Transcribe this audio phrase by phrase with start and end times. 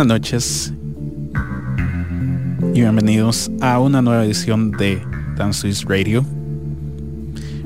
[0.00, 0.72] Buenas noches
[2.72, 4.98] y bienvenidos a una nueva edición de
[5.36, 6.24] Dance Radio.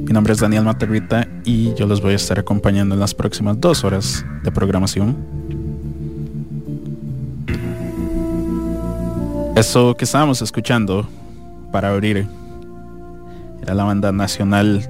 [0.00, 3.60] Mi nombre es Daniel Materrita y yo los voy a estar acompañando en las próximas
[3.60, 5.16] dos horas de programación.
[9.54, 11.08] Eso que estábamos escuchando
[11.70, 12.26] para abrir
[13.62, 14.82] era la banda nacional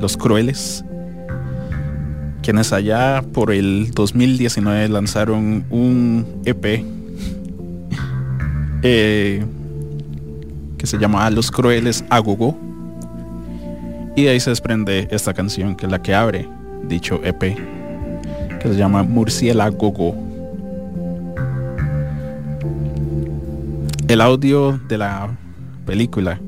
[0.00, 0.84] Los Crueles
[2.44, 6.84] quienes allá por el 2019 lanzaron un EP
[8.82, 9.42] eh,
[10.76, 12.54] que se llama Los Crueles Agogo.
[14.14, 16.46] Y de ahí se desprende esta canción, que es la que abre
[16.86, 17.40] dicho EP,
[18.60, 20.14] que se llama Murciélago.
[24.06, 25.34] El audio de la
[25.86, 26.38] película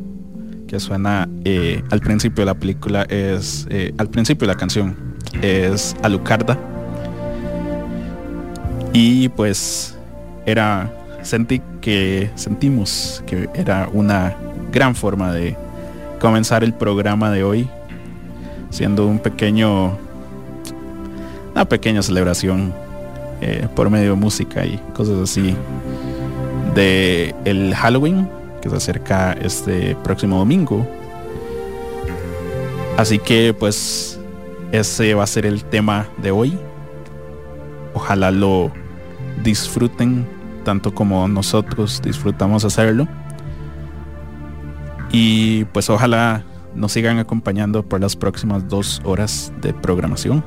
[0.69, 5.05] que suena eh, al principio de la película es eh, al principio de la canción
[5.42, 6.58] es Alucarda.
[8.92, 9.96] Y pues
[10.46, 10.90] era,
[11.22, 14.34] sentí que, sentimos que era una
[14.72, 15.56] gran forma de
[16.20, 17.68] comenzar el programa de hoy,
[18.70, 19.98] siendo un pequeño,
[21.52, 22.72] una pequeña celebración
[23.40, 25.54] eh, por medio de música y cosas así
[26.74, 28.28] de el Halloween
[28.62, 30.86] que se acerca este próximo domingo.
[32.96, 34.15] Así que pues
[34.78, 36.58] ese va a ser el tema de hoy.
[37.94, 38.70] Ojalá lo
[39.43, 40.26] disfruten
[40.64, 43.06] tanto como nosotros disfrutamos hacerlo.
[45.12, 46.43] Y pues ojalá
[46.75, 50.44] nos sigan acompañando por las próximas dos horas de programación.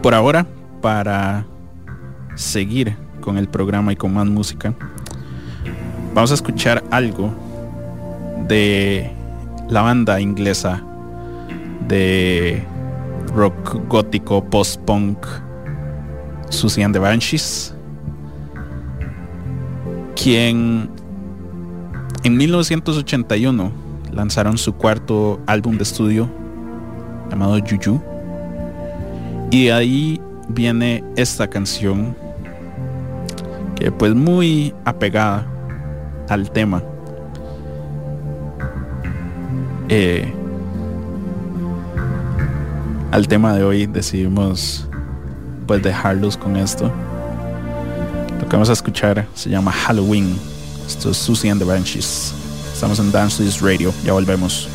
[0.00, 0.46] Por ahora,
[0.80, 1.44] para
[2.36, 4.72] seguir con el programa y con más música,
[6.14, 7.34] vamos a escuchar algo
[8.46, 9.10] de
[9.68, 10.84] la banda inglesa
[11.90, 12.62] de
[13.34, 15.26] rock gótico post-punk
[16.48, 17.74] Susie and the Banshees,
[20.14, 20.88] quien
[22.22, 23.72] en 1981
[24.12, 26.28] lanzaron su cuarto álbum de estudio
[27.30, 28.00] llamado Juju.
[29.50, 32.16] Y de ahí viene esta canción
[33.74, 35.46] que pues muy apegada
[36.28, 36.82] al tema.
[39.88, 40.32] Eh,
[43.10, 44.86] al tema de hoy decidimos
[45.66, 46.90] pues dejarlos con esto.
[48.40, 50.36] Lo que vamos a escuchar se llama Halloween.
[50.86, 52.32] Esto es Susie and the Banshees.
[52.72, 53.92] Estamos en Dance This Radio.
[54.04, 54.68] Ya volvemos.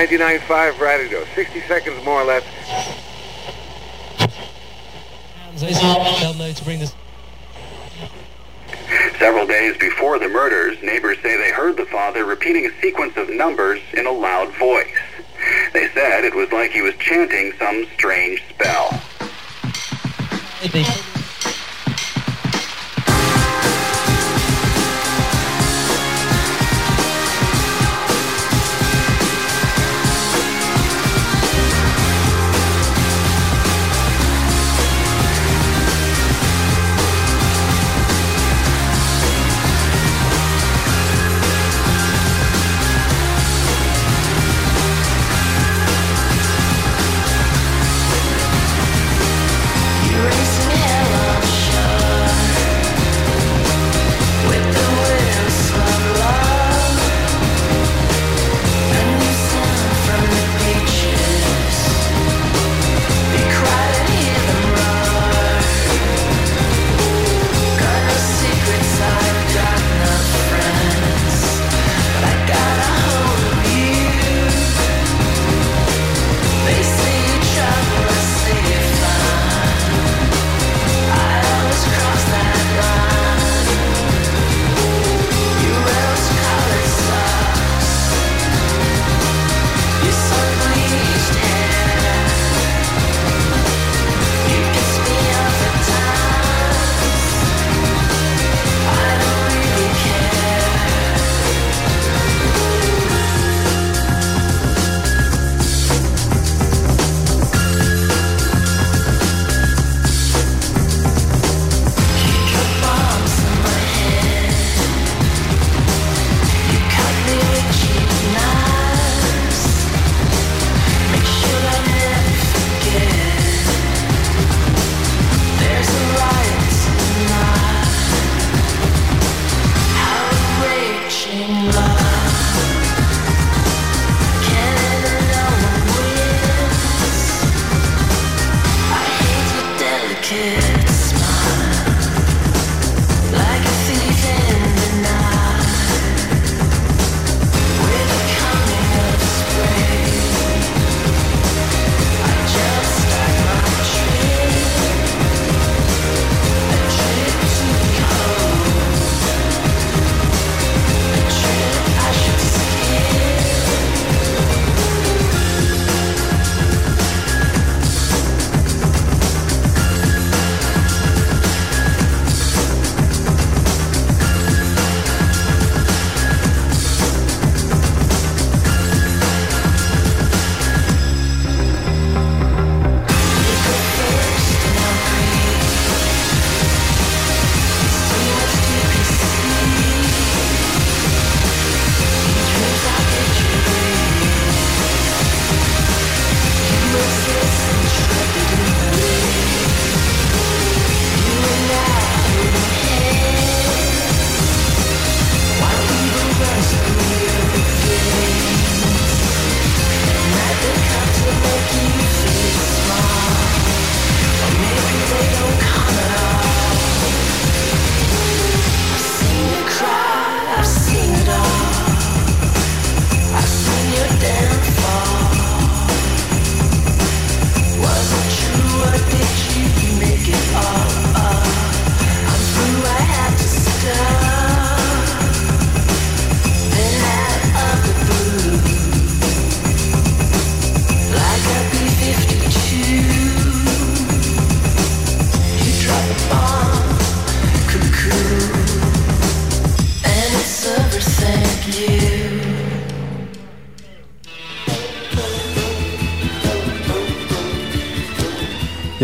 [0.00, 2.42] 99.5 Radio, 60 seconds more or less.
[9.18, 13.28] Several days before the murders, neighbors say they heard the father repeating a sequence of
[13.28, 14.88] numbers in a loud voice.
[15.74, 19.02] They said it was like he was chanting some strange spell.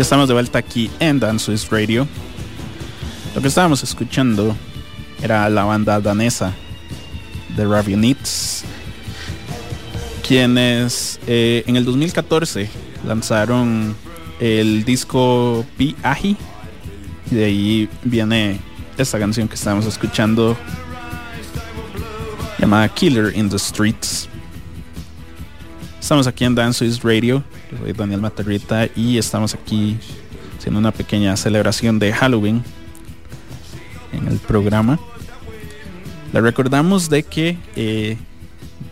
[0.07, 2.07] Estamos de vuelta aquí en Dan Swiss Radio.
[3.35, 4.55] Lo que estábamos escuchando
[5.21, 6.53] era la banda danesa
[7.57, 8.63] The Ravionites,
[10.25, 12.69] quienes eh, en el 2014
[13.05, 13.97] lanzaron
[14.39, 16.37] el disco Pi Ahi
[17.29, 18.61] y de ahí viene
[18.97, 20.55] esta canción que estamos escuchando
[22.57, 24.29] llamada Killer in the Streets.
[25.99, 27.43] Estamos aquí en Dan Swiss Radio
[27.87, 29.97] soy Daniel Matarrita y estamos aquí
[30.57, 32.61] haciendo una pequeña celebración de Halloween
[34.11, 34.99] en el programa.
[36.33, 38.17] Le recordamos de que eh,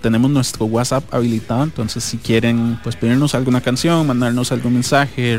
[0.02, 5.38] tenemos nuestro WhatsApp habilitado, entonces si quieren pues pedirnos alguna canción, mandarnos algún mensaje,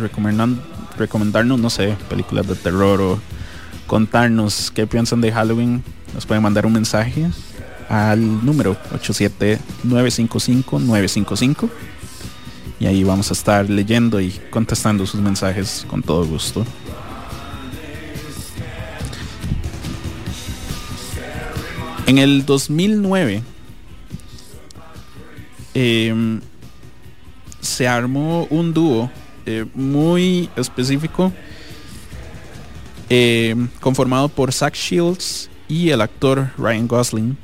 [0.98, 3.18] recomendarnos, no sé, películas de terror o,
[3.86, 5.82] contarnos qué piensan de Halloween,
[6.12, 7.30] nos pueden mandar un mensaje
[7.88, 11.70] al número 87955-955
[12.78, 16.64] y ahí vamos a estar leyendo y contestando sus mensajes con todo gusto.
[22.06, 23.42] En el 2009
[25.74, 26.40] em,
[27.60, 29.10] se armó un dúo
[29.44, 31.32] eh, muy específico
[33.08, 37.36] em, conformado por Zach Shields y el actor Ryan Gosling.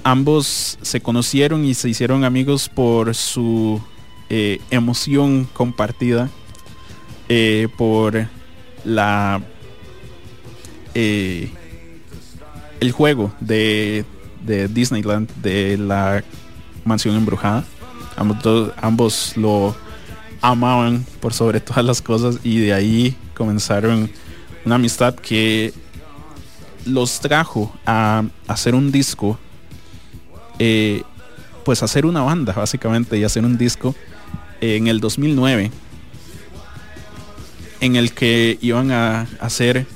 [0.00, 3.80] Eh, ambos se conocieron y se hicieron amigos por su
[4.28, 6.28] eh, emoción compartida
[7.76, 8.26] por
[8.84, 9.40] la
[12.80, 14.04] el juego de,
[14.44, 16.24] de Disneyland de la
[16.84, 17.64] mansión embrujada.
[18.16, 19.76] Ambos, ambos lo
[20.40, 24.10] amaban por sobre todas las cosas y de ahí comenzaron
[24.64, 25.72] una amistad que
[26.86, 29.38] los trajo a hacer un disco,
[30.60, 31.02] eh,
[31.64, 33.94] pues hacer una banda básicamente y hacer un disco
[34.60, 35.70] en el 2009
[37.80, 39.86] en el que iban a hacer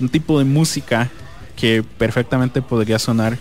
[0.00, 1.10] un tipo de música
[1.54, 3.38] que perfectamente podría sonar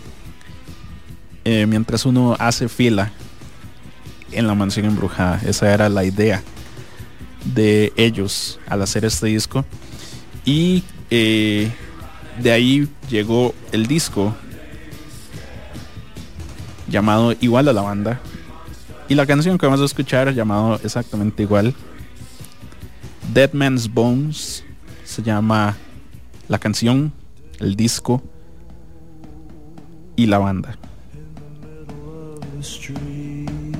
[1.46, 3.12] eh, mientras uno hace fila
[4.32, 5.42] en la mansión embrujada.
[5.48, 6.44] Esa era la idea
[7.46, 9.64] de ellos al hacer este disco.
[10.44, 11.72] Y eh,
[12.42, 14.36] de ahí llegó el disco
[16.90, 18.20] llamado igual a la banda.
[19.08, 21.74] Y la canción que vamos a escuchar llamado exactamente igual.
[23.34, 24.64] Dead Man's Bones
[25.04, 25.78] se llama
[26.48, 27.12] la canción
[27.60, 28.22] el disco
[30.16, 30.78] y la banda.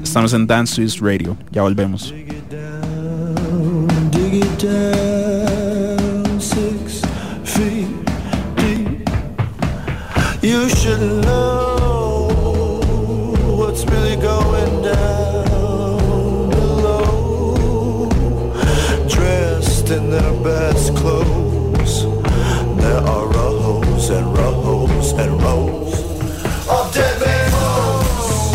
[0.04, 2.14] Estamos en Dance Swiss Radio, ya volvemos.
[10.42, 11.59] You should know
[19.90, 22.04] In their best clothes,
[22.78, 23.28] there are
[24.12, 26.04] and rows and rows
[26.70, 28.54] of dead man bones.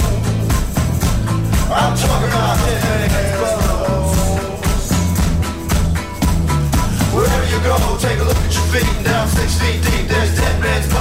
[1.70, 4.14] I'm talking about dead man bones.
[7.12, 9.04] Wherever you go, take a look at your feet.
[9.04, 10.93] Down six feet deep, there's dead man's bones,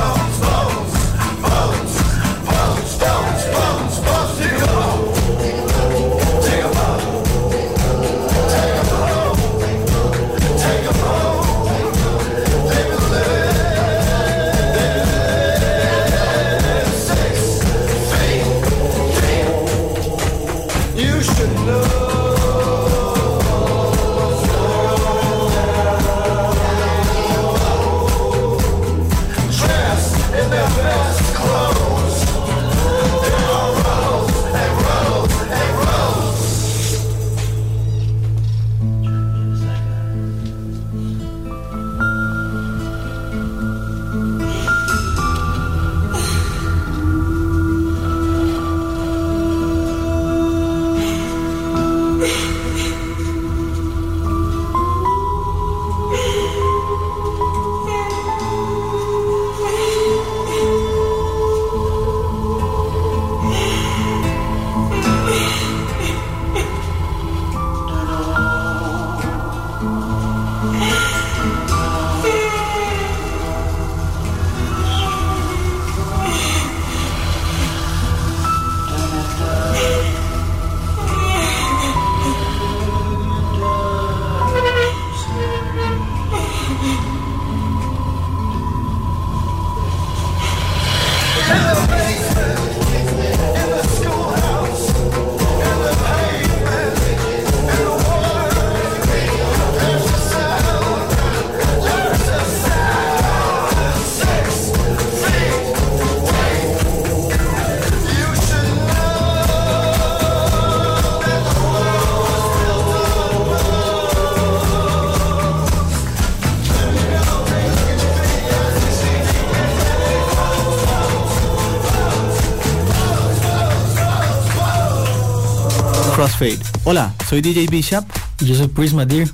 [127.27, 128.05] soy DJ Bishop
[128.39, 129.29] y yo soy Prisma Deer.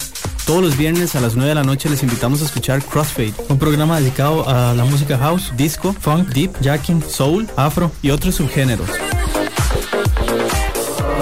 [0.46, 3.60] Todos los viernes a las 9 de la noche les invitamos a escuchar Crossfade, un
[3.60, 8.90] programa dedicado a la música house, disco, funk, deep, jacking, soul, afro y otros subgéneros.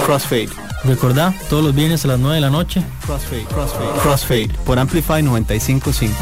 [0.06, 0.48] Crossfade,
[0.84, 2.82] Recordá, todos los viernes a las 9 de la noche.
[3.04, 6.14] Crossfade, Crossfade, Crossfade por Amplify 955.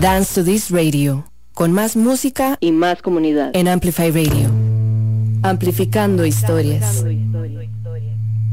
[0.00, 1.24] Dance to This Radio.
[1.52, 3.50] Con más música y más comunidad.
[3.52, 4.50] En Amplify Radio.
[5.42, 7.04] Amplificando historias.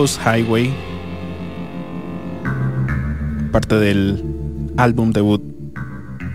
[0.00, 0.72] Highway,
[3.52, 4.24] parte del
[4.78, 5.42] álbum debut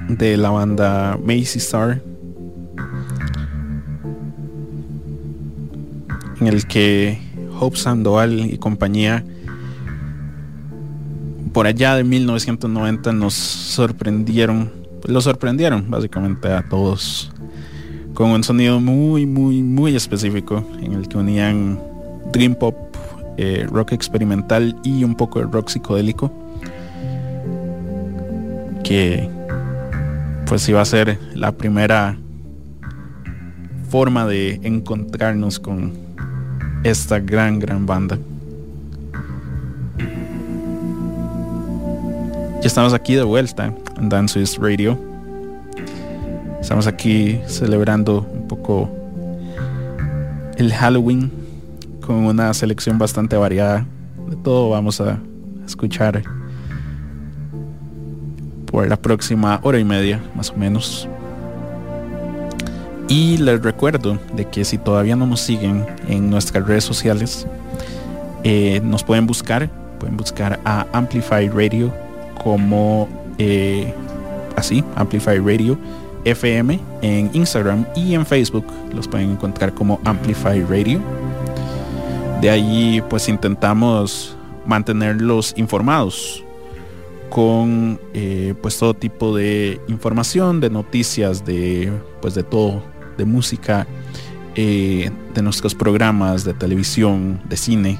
[0.07, 1.99] de la banda Macy Star,
[6.39, 7.19] en el que
[7.59, 9.23] Hope Sandoval y compañía
[11.51, 14.71] por allá de 1990 nos sorprendieron,
[15.05, 17.31] lo sorprendieron básicamente a todos
[18.13, 21.79] con un sonido muy, muy, muy específico en el que unían
[22.31, 22.94] Dream Pop
[23.37, 26.31] eh, rock experimental y un poco de rock psicodélico
[28.83, 29.29] que
[30.45, 32.17] pues iba a ser la primera
[33.89, 35.93] forma de encontrarnos con
[36.83, 38.17] esta gran gran banda.
[42.61, 44.97] Ya estamos aquí de vuelta en Dance Radio.
[46.61, 48.89] Estamos aquí celebrando un poco
[50.57, 51.44] el Halloween
[52.05, 53.85] con una selección bastante variada.
[54.29, 55.19] De todo vamos a
[55.65, 56.23] escuchar
[58.71, 61.07] por la próxima hora y media, más o menos.
[63.07, 67.47] Y les recuerdo de que si todavía no nos siguen en nuestras redes sociales,
[68.47, 71.91] Eh, nos pueden buscar, pueden buscar a Amplify Radio
[72.43, 73.91] como eh,
[74.55, 75.79] así, Amplify Radio
[76.25, 81.01] FM en Instagram y en Facebook los pueden encontrar como Amplify Radio.
[82.45, 86.43] De allí pues intentamos mantenerlos informados
[87.31, 92.83] con eh, pues todo tipo de información, de noticias, de pues de todo,
[93.17, 93.87] de música,
[94.53, 97.99] eh, de nuestros programas de televisión, de cine.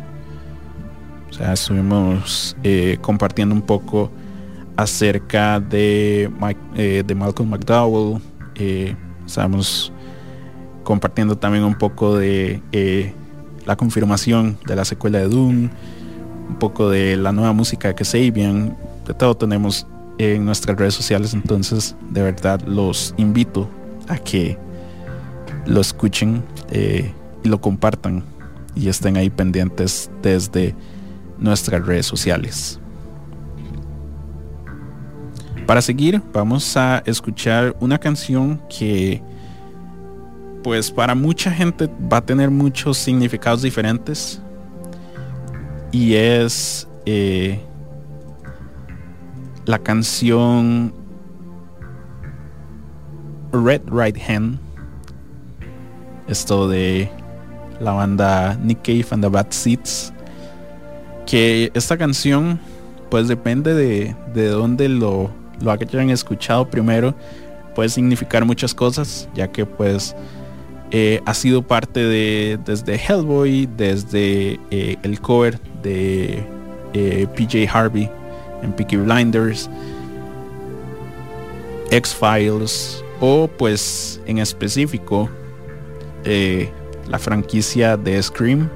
[1.31, 4.11] O sea, estuvimos eh, compartiendo un poco
[4.77, 6.29] acerca de,
[6.75, 8.21] de Malcolm McDowell.
[9.25, 9.91] estamos
[10.83, 12.61] compartiendo también un poco de
[13.65, 15.69] la confirmación de la secuela de Doom,
[16.49, 21.33] un poco de la nueva música que Sabian, de todo tenemos en nuestras redes sociales,
[21.33, 23.69] entonces de verdad los invito
[24.07, 24.57] a que
[25.65, 27.11] lo escuchen eh,
[27.43, 28.23] y lo compartan
[28.75, 30.75] y estén ahí pendientes desde
[31.37, 32.79] nuestras redes sociales.
[35.65, 39.23] Para seguir, vamos a escuchar una canción que
[40.65, 44.41] pues para mucha gente va a tener muchos significados diferentes.
[45.91, 47.59] Y es eh,
[49.67, 50.91] la canción
[53.51, 54.57] Red Right Hand.
[56.27, 57.11] Esto de
[57.79, 60.11] la banda Nick Cave and the Bad Seeds.
[61.27, 62.59] Que esta canción
[63.11, 65.29] pues depende de, de dónde lo,
[65.61, 67.13] lo hayan escuchado primero.
[67.75, 70.15] Puede significar muchas cosas ya que pues
[70.91, 76.45] eh, ha sido parte de desde Hellboy, desde eh, el cover de
[76.93, 78.09] eh, PJ Harvey
[78.61, 79.69] en Peaky Blinders,
[81.89, 85.29] X-Files o pues en específico
[87.07, 88.67] la franquicia de Scream,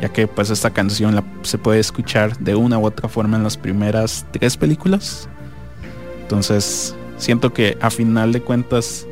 [0.00, 3.56] ya que pues esta canción se puede escuchar de una u otra forma en las
[3.56, 5.28] primeras tres películas.
[6.22, 9.06] Entonces siento que a final de cuentas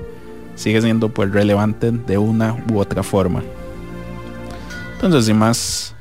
[0.63, 3.43] sigue siendo pues relevante de una u otra forma.
[4.95, 5.93] Entonces, sin más,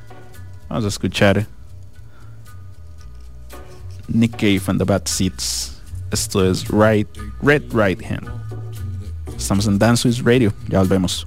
[0.68, 1.44] vamos a escuchar
[4.06, 5.80] Nick Cave and the Bad Seeds.
[6.12, 7.08] Esto es right,
[7.42, 8.28] Red Right Hand.
[9.36, 11.26] Estamos en Dance with Radio, ya volvemos.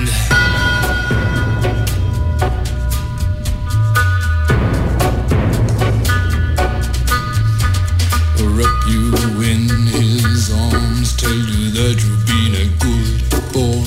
[11.21, 13.21] Tell you that you've been a good
[13.53, 13.85] boy.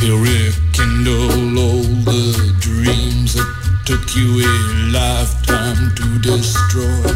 [0.00, 3.50] He'll rekindle all the dreams that
[3.84, 4.54] took you a
[4.94, 7.10] lifetime to destroy.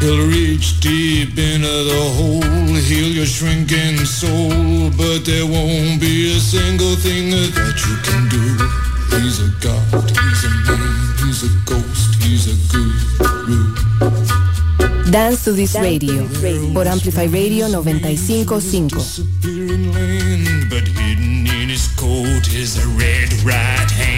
[0.00, 6.40] He'll reach deep into the hole, heal your shrinking soul, but there won't be a
[6.40, 8.44] single thing that you can do.
[9.22, 12.17] He's a god, he's a man, he's a ghost.
[15.10, 16.26] Dance to This Radio
[16.74, 18.46] por Amplify Radio 955.
[20.68, 24.17] But hidden in his coat is a red right hand.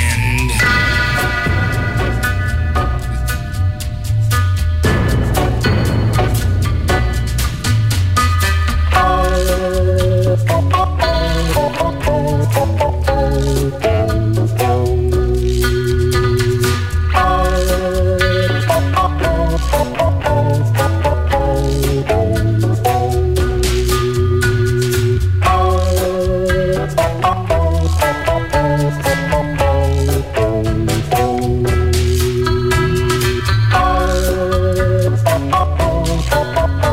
[36.31, 36.90] Música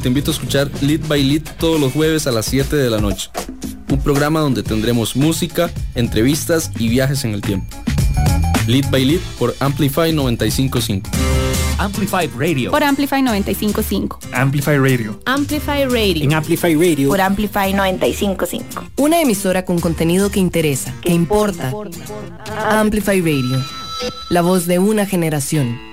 [0.00, 2.98] te invito a escuchar Lead by Lead todos los jueves a las 7 de la
[2.98, 3.30] noche.
[3.90, 7.66] Un programa donde tendremos música, entrevistas y viajes en el tiempo.
[8.66, 11.10] Lead by Lead por Amplify 955.
[11.78, 12.70] Amplify Radio.
[12.70, 14.20] Por Amplify 955.
[14.32, 15.20] Amplify Radio.
[15.26, 16.24] Amplify Radio.
[16.24, 17.08] En Amplify Radio.
[17.08, 18.84] Por Amplify 955.
[18.96, 21.72] Una emisora con contenido que interesa, que, importa.
[22.68, 23.64] Amplify Radio.
[24.28, 25.89] La voz de una generación.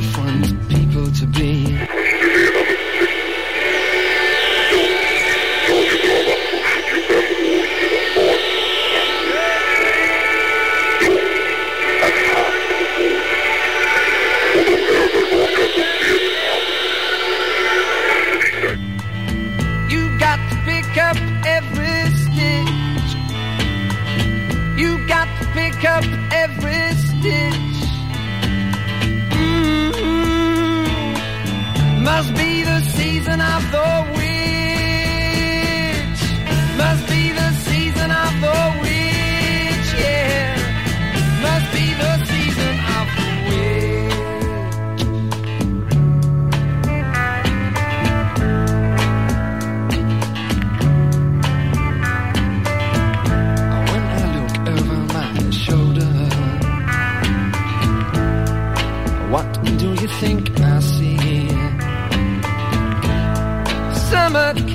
[0.00, 0.47] different.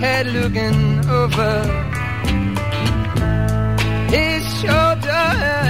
[0.04, 1.54] head looking over
[4.12, 5.63] his shoulder.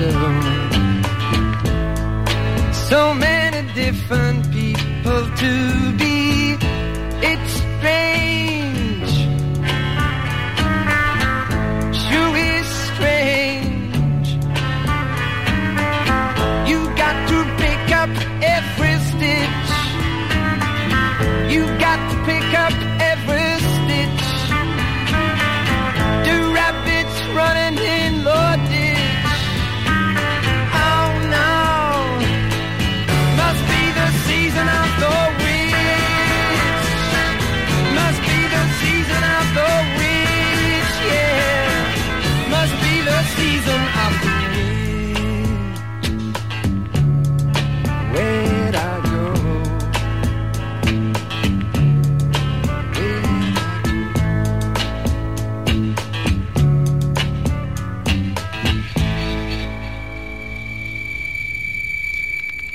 [0.00, 0.72] Window.
[2.72, 4.19] So many different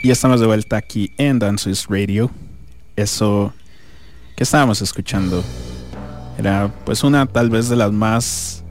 [0.05, 2.29] Y estamos de vuelta aquí en Dances Radio.
[2.95, 3.51] Eso
[4.35, 5.43] que estábamos escuchando
[6.37, 8.63] era pues una tal vez de las más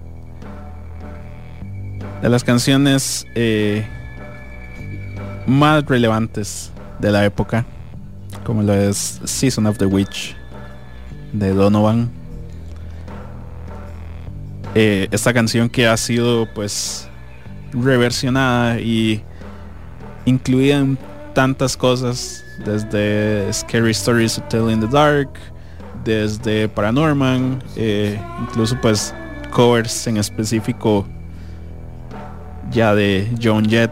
[2.22, 3.84] de las canciones eh,
[5.44, 6.70] más relevantes
[7.00, 7.66] de la época,
[8.44, 10.36] como lo es Season of the Witch
[11.32, 12.12] de Donovan.
[14.76, 17.08] Eh, esta canción que ha sido pues
[17.72, 19.20] reversionada y
[20.26, 20.96] incluida en
[21.34, 25.28] tantas cosas, desde Scary Stories to Tell in the Dark,
[26.04, 29.14] desde Paranorman, eh, incluso pues
[29.50, 31.06] covers en específico
[32.70, 33.90] ya de Joan Jett,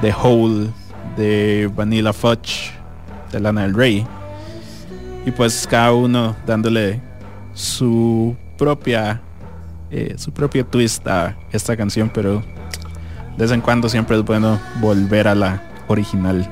[0.00, 0.68] de Hole,
[1.16, 2.72] de Vanilla Fudge,
[3.30, 4.06] de Lana del Rey.
[5.24, 7.00] Y pues cada uno dándole
[7.54, 9.20] su propia
[9.92, 12.42] eh, su propio twist a esta canción, pero
[13.36, 16.48] de vez en cuando siempre es bueno volver a la original.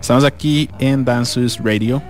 [0.00, 2.02] Estamos aquí en Dances Radio.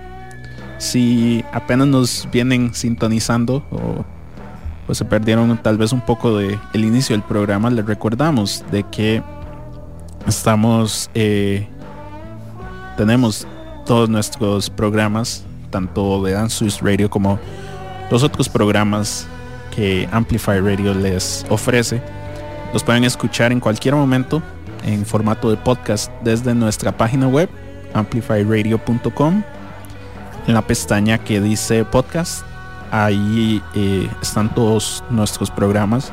[0.77, 7.23] Si apenas nos vienen sintonizando o se perdieron tal vez un poco de inicio del
[7.23, 9.23] programa, les recordamos de que
[10.27, 11.67] estamos eh,
[12.97, 13.47] tenemos
[13.85, 17.39] todos nuestros programas, tanto de Dances Radio como
[18.11, 19.27] los otros programas
[19.75, 22.01] que Amplify Radio les ofrece.
[22.73, 24.41] Los pueden escuchar en cualquier momento
[24.83, 27.49] en formato de podcast desde nuestra página web
[27.93, 29.43] amplifyradio.com
[30.47, 32.43] en la pestaña que dice podcast
[32.91, 36.11] ahí eh, están todos nuestros programas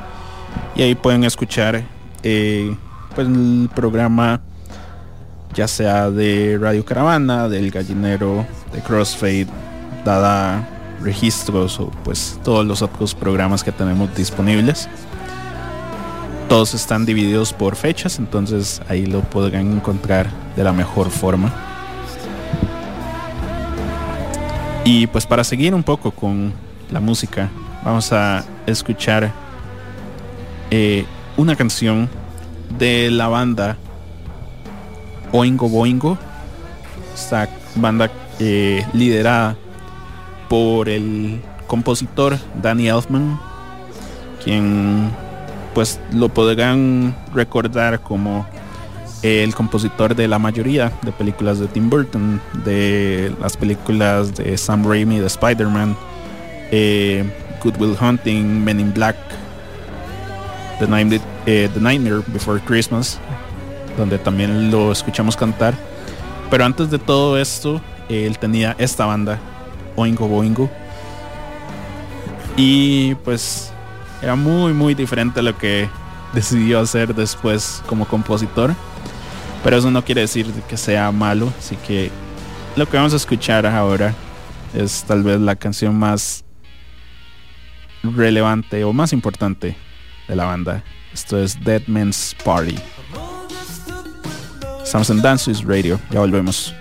[0.76, 1.82] y ahí pueden escuchar
[2.22, 2.76] eh,
[3.14, 4.40] pues el programa
[5.54, 9.48] ya sea de Radio Caravana, del Gallinero, de Crossfade,
[10.04, 10.68] dada
[11.02, 14.88] registros o pues todos los otros programas que tenemos disponibles.
[16.50, 21.54] Todos están divididos por fechas, entonces ahí lo podrán encontrar de la mejor forma.
[24.84, 26.52] Y pues para seguir un poco con
[26.90, 27.48] la música,
[27.84, 29.30] vamos a escuchar
[30.72, 31.04] eh,
[31.36, 32.08] una canción
[32.76, 33.76] de la banda
[35.30, 36.18] Oingo Boingo,
[37.14, 39.56] esta banda eh, liderada
[40.48, 43.38] por el compositor Danny Elfman,
[44.42, 45.12] quien
[45.74, 48.46] pues lo podrán recordar como
[49.22, 54.86] el compositor de la mayoría de películas de Tim Burton, de las películas de Sam
[54.86, 55.96] Raimi, de Spider-Man,
[56.70, 57.24] eh,
[58.00, 59.16] Hunting, Men in Black,
[60.78, 63.18] The, eh, The Nightmare Before Christmas,
[63.98, 65.74] donde también lo escuchamos cantar.
[66.50, 69.38] Pero antes de todo esto, él tenía esta banda,
[69.96, 70.70] Oingo Boingo.
[72.56, 73.69] Y pues
[74.22, 75.88] era muy muy diferente a lo que
[76.32, 78.74] decidió hacer después como compositor.
[79.62, 82.10] Pero eso no quiere decir que sea malo, así que
[82.76, 84.14] lo que vamos a escuchar ahora
[84.72, 86.44] es tal vez la canción más
[88.02, 89.76] relevante o más importante
[90.28, 90.82] de la banda.
[91.12, 92.76] Esto es Dead Man's Party.
[94.82, 96.74] Estamos en Dances Radio, ya volvemos.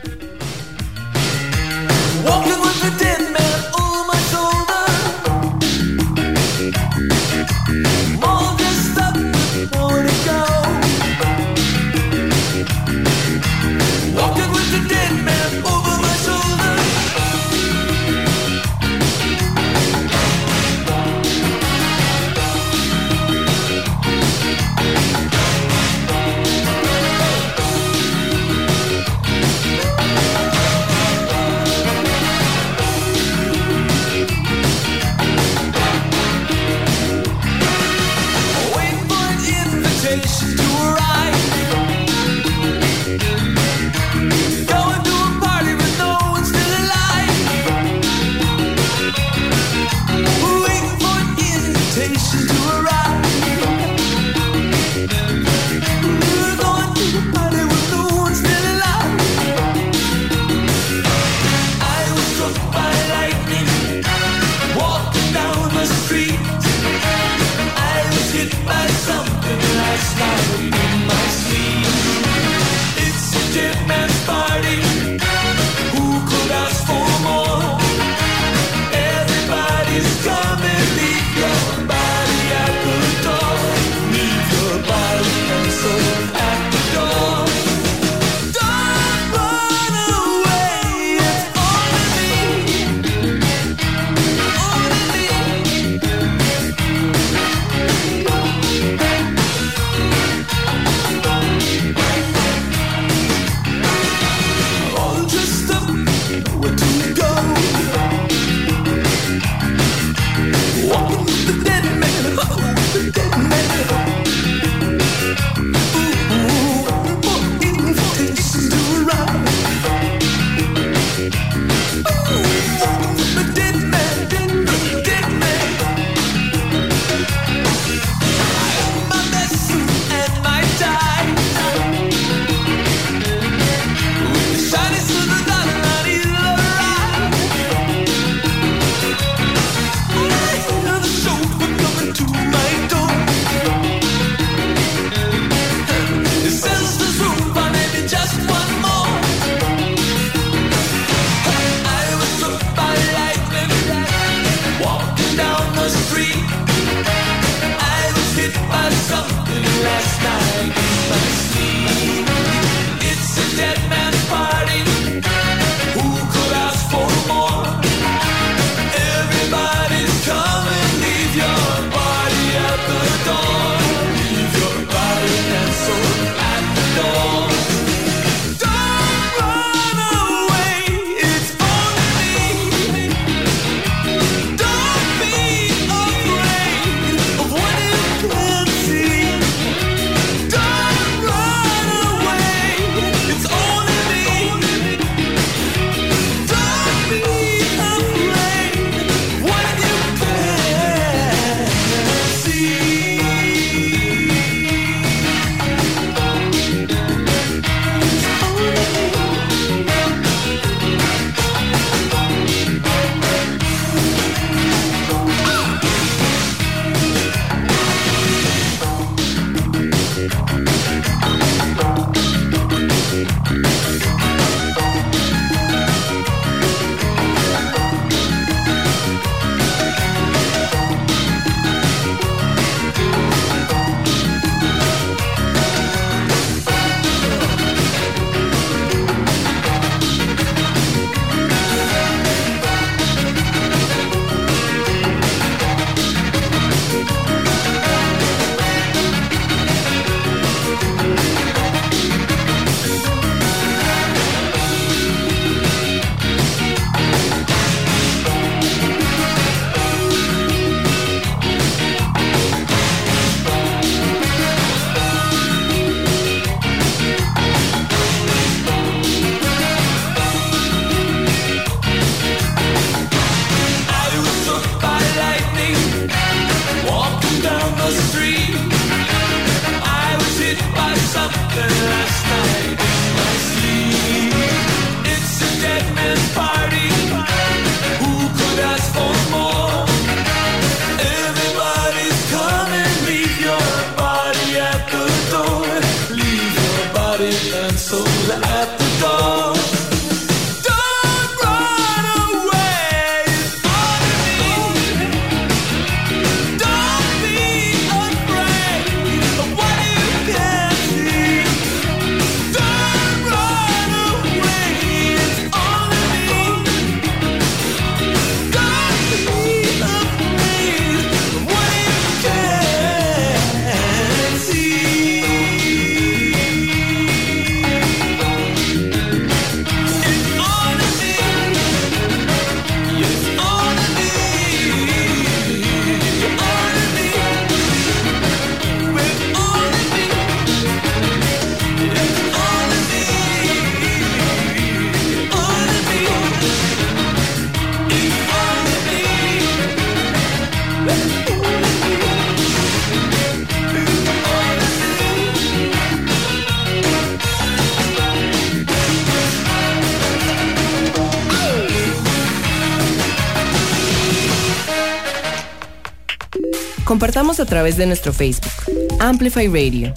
[367.50, 368.52] través de nuestro Facebook.
[369.00, 369.91] Amplify Radio.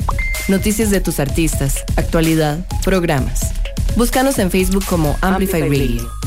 [0.49, 3.41] Noticias de tus artistas, actualidad, programas.
[3.95, 6.22] Búscanos en Facebook como Amplify, Radio.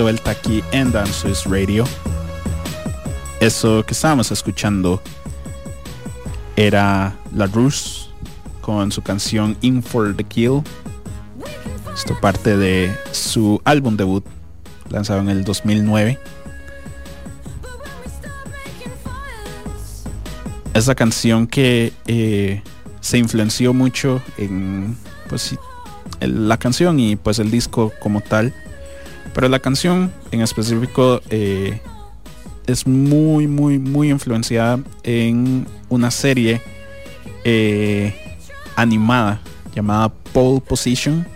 [0.00, 1.84] de vuelta aquí en Dances Radio.
[3.38, 5.02] Eso que estábamos escuchando
[6.56, 8.08] era La Ruse
[8.62, 10.62] con su canción In for the Kill.
[11.94, 14.24] Esto parte de su álbum debut
[14.88, 16.18] lanzado en el 2009.
[20.72, 22.62] Esa canción que eh,
[23.02, 24.96] se influenció mucho en
[25.28, 25.56] pues,
[26.20, 28.54] la canción y pues el disco como tal.
[29.34, 31.80] Pero la canción en específico eh,
[32.66, 36.60] es muy, muy, muy influenciada en una serie
[37.44, 38.14] eh,
[38.76, 39.40] animada
[39.74, 41.26] llamada Pole Position,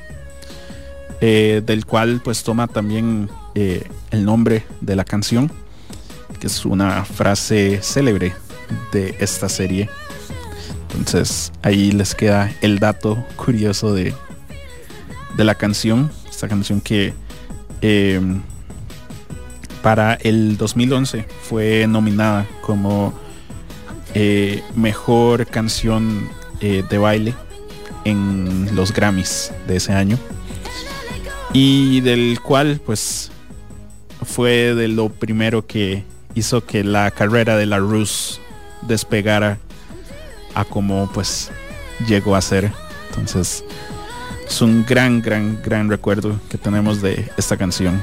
[1.20, 5.51] eh, del cual pues toma también el nombre de la canción,
[6.40, 8.32] que es una frase célebre
[8.92, 9.88] de esta serie.
[10.90, 14.12] Entonces ahí les queda el dato curioso de,
[15.36, 17.14] de la canción, esta canción que
[17.87, 18.18] eh,
[19.82, 23.12] para el 2011 fue nominada como
[24.14, 26.26] eh, mejor canción
[26.62, 27.35] eh, de baile
[28.07, 30.18] en los Grammys de ese año.
[31.53, 33.30] Y del cual pues
[34.24, 36.05] fue de lo primero que
[36.35, 38.41] hizo que la carrera de la Rus
[38.89, 39.59] despegara
[40.55, 41.51] a como pues
[42.09, 42.72] llegó a ser.
[43.11, 43.62] Entonces
[44.55, 47.98] es un gran gran gran recuerdo que tenemos de esta canción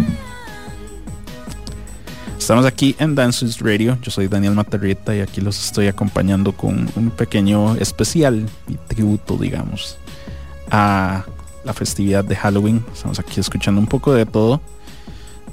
[2.37, 3.97] Estamos aquí en Dances Radio.
[4.01, 9.37] Yo soy Daniel Matarrita y aquí los estoy acompañando con un pequeño especial y tributo,
[9.37, 9.97] digamos,
[10.71, 11.23] a
[11.63, 12.83] la festividad de Halloween.
[12.91, 14.59] Estamos aquí escuchando un poco de todo,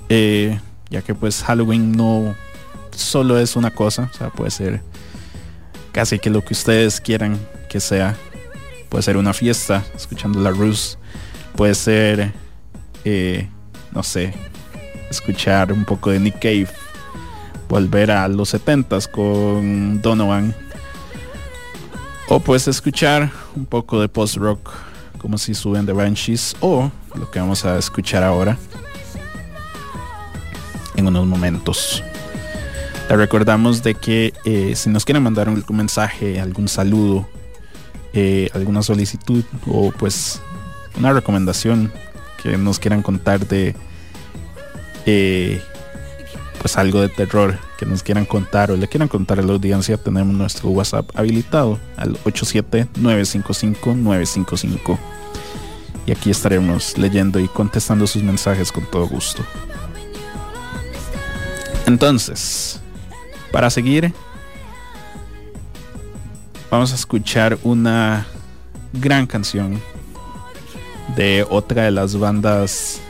[0.09, 2.35] eh, ya que pues Halloween no
[2.91, 4.81] solo es una cosa, o sea, puede ser
[5.93, 7.39] casi que lo que ustedes quieran
[7.69, 8.17] que sea.
[8.89, 10.99] Puede ser una fiesta, escuchando la Rus.
[11.57, 12.33] Puede ser,
[13.05, 13.49] eh,
[13.93, 14.33] no sé,
[15.11, 16.69] escuchar un poco de Nick Cave,
[17.69, 20.55] volver a los 70s con Donovan,
[22.29, 24.71] o pues escuchar un poco de post rock,
[25.19, 28.57] como si suben de Banshees, o lo que vamos a escuchar ahora
[30.97, 32.03] en unos momentos.
[33.09, 37.27] Le recordamos de que eh, si nos quieren mandar algún mensaje, algún saludo,
[38.13, 40.41] eh, alguna solicitud o pues
[40.99, 41.93] una recomendación
[42.43, 43.75] que nos quieran contar de
[45.07, 45.63] eh,
[46.61, 49.97] pues algo de terror que nos quieran contar o le quieran contar a la audiencia,
[49.97, 54.99] tenemos nuestro WhatsApp habilitado al 87-955-955.
[56.07, 59.45] Y aquí estaremos leyendo y contestando sus mensajes con todo gusto.
[61.87, 62.81] Entonces,
[63.53, 64.13] para seguir,
[66.71, 68.27] vamos a escuchar una
[68.93, 69.81] gran canción
[71.17, 73.01] de otra de las bandas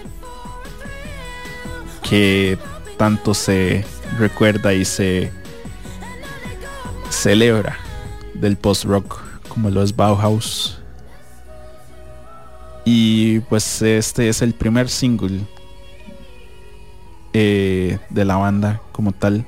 [2.08, 2.58] que
[2.96, 3.84] tanto se
[4.18, 5.32] recuerda y se
[7.10, 7.76] celebra
[8.34, 10.80] del post rock como lo es Bauhaus.
[12.84, 15.40] Y pues este es el primer single
[17.32, 19.44] eh, de la banda como tal.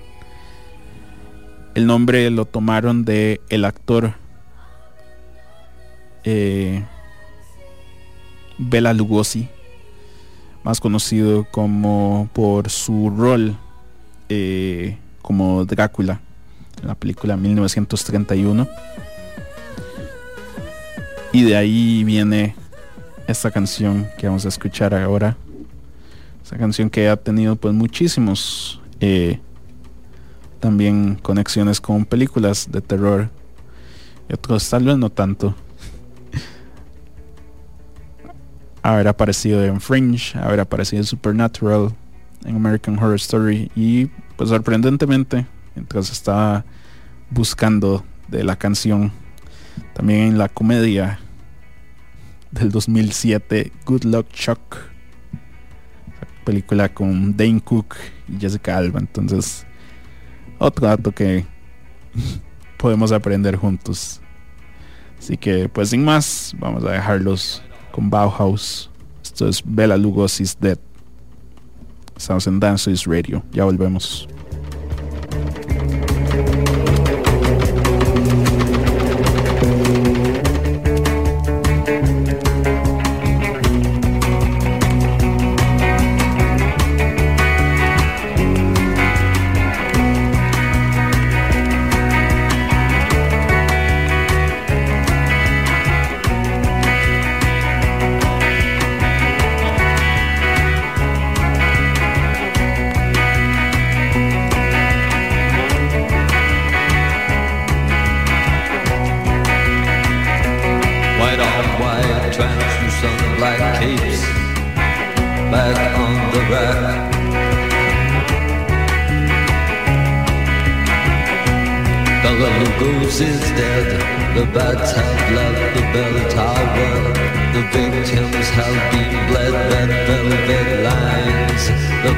[1.74, 4.14] El nombre lo tomaron de el actor
[6.24, 6.84] eh,
[8.58, 9.48] Bela Lugosi
[10.62, 13.56] más conocido como por su rol
[14.28, 16.20] eh, como Drácula
[16.82, 18.68] en la película 1931
[21.32, 22.54] y de ahí viene
[23.26, 25.36] esta canción que vamos a escuchar ahora.
[26.42, 29.38] Esta canción que ha tenido pues muchísimos eh,
[30.60, 33.30] también conexiones con películas de terror
[34.28, 35.54] y otros tal vez no tanto.
[38.82, 41.92] Haber aparecido en Fringe, haber aparecido en Supernatural,
[42.44, 44.06] en American Horror Story y
[44.36, 46.64] pues sorprendentemente mientras estaba
[47.30, 49.12] buscando de la canción
[49.92, 51.18] también en la comedia
[52.52, 54.90] del 2007 Good Luck Chuck
[56.50, 57.94] película con Dane Cook
[58.28, 58.98] y Jessica Alba.
[58.98, 59.64] Entonces
[60.60, 61.44] otro dato que
[62.76, 64.20] podemos aprender juntos
[65.18, 68.90] así que pues sin más vamos a dejarlos con Bauhaus.
[69.22, 70.78] Esto es Bela Lugosi's Dead.
[72.16, 73.42] Estamos en Dances Radio.
[73.52, 74.28] Ya volvemos.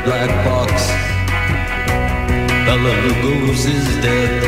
[0.05, 0.73] Black box.
[2.67, 4.43] Bella Lugos is dead.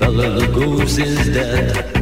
[0.00, 1.93] Bella Lugos is dead.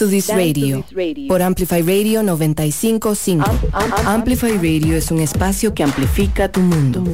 [0.00, 0.82] Dance to This Radio
[1.28, 3.44] por Amplify Radio 955.
[4.06, 7.04] Amplify Radio es un espacio que amplifica tu mundo.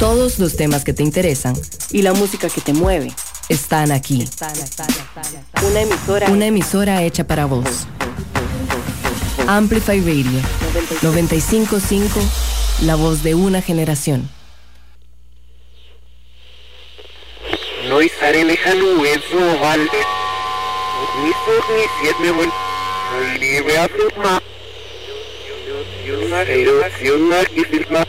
[0.00, 1.54] Todos los temas que te interesan
[1.92, 3.12] y la música que te mueve
[3.48, 4.28] están aquí.
[5.70, 7.86] Una emisora, una emisora hecha para vos.
[9.46, 10.40] Amplify Radio
[11.02, 12.20] 955,
[12.82, 14.28] la voz de una generación.
[17.88, 20.13] Noi sarele haluezo vale.
[21.16, 22.50] Несложный седьмой.
[23.38, 24.40] Левый отсутма.
[26.04, 28.04] Юна, юна, юна, и фильма.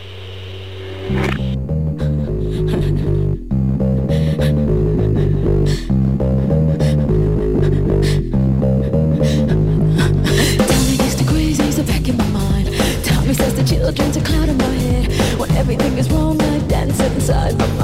[13.65, 17.74] Children's a cloud in my head When everything is wrong I dance inside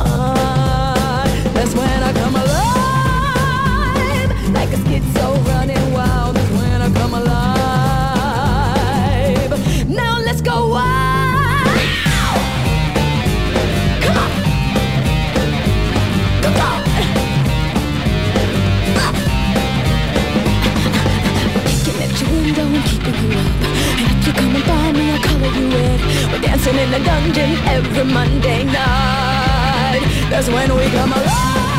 [25.56, 26.00] you red.
[26.32, 30.02] We're dancing in the dungeon every Monday night.
[30.30, 31.71] That's when we come alive.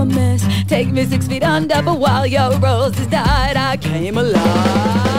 [0.00, 0.42] A mess.
[0.66, 5.09] Take me six feet under, but while your roses died, I came alive.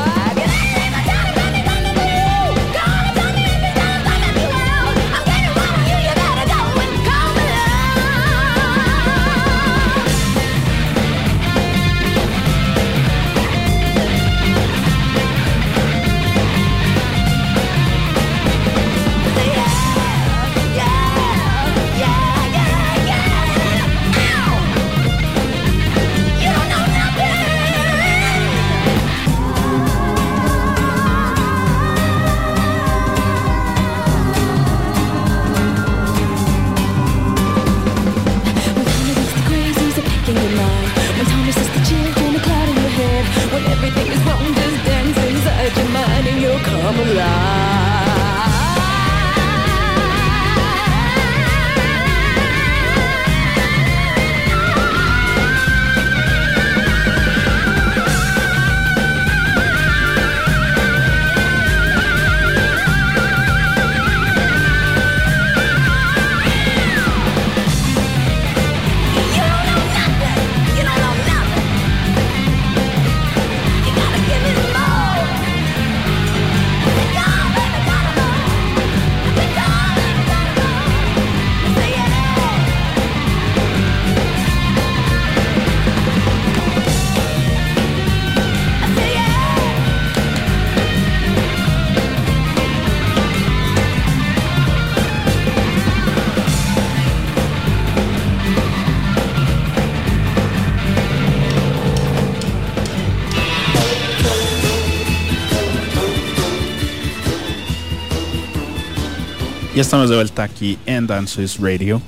[109.82, 111.99] Estamos de vuelta aquí en Dances Radio.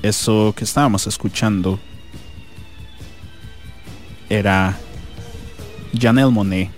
[0.00, 1.80] Eso que estábamos escuchando
[4.30, 4.78] era
[5.98, 6.70] Janelle Monet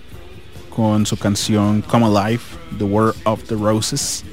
[0.71, 2.41] con su canción Come Alive,
[2.79, 4.23] The War of the Roses.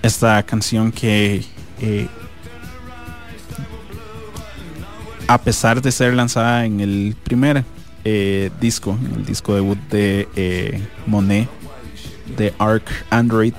[0.00, 1.44] Esta canción que
[1.80, 2.06] eh,
[5.26, 7.64] a pesar de ser lanzada en el primer
[8.04, 11.48] eh, disco, en el disco debut de eh, Monet,
[12.36, 13.54] de Arc Android,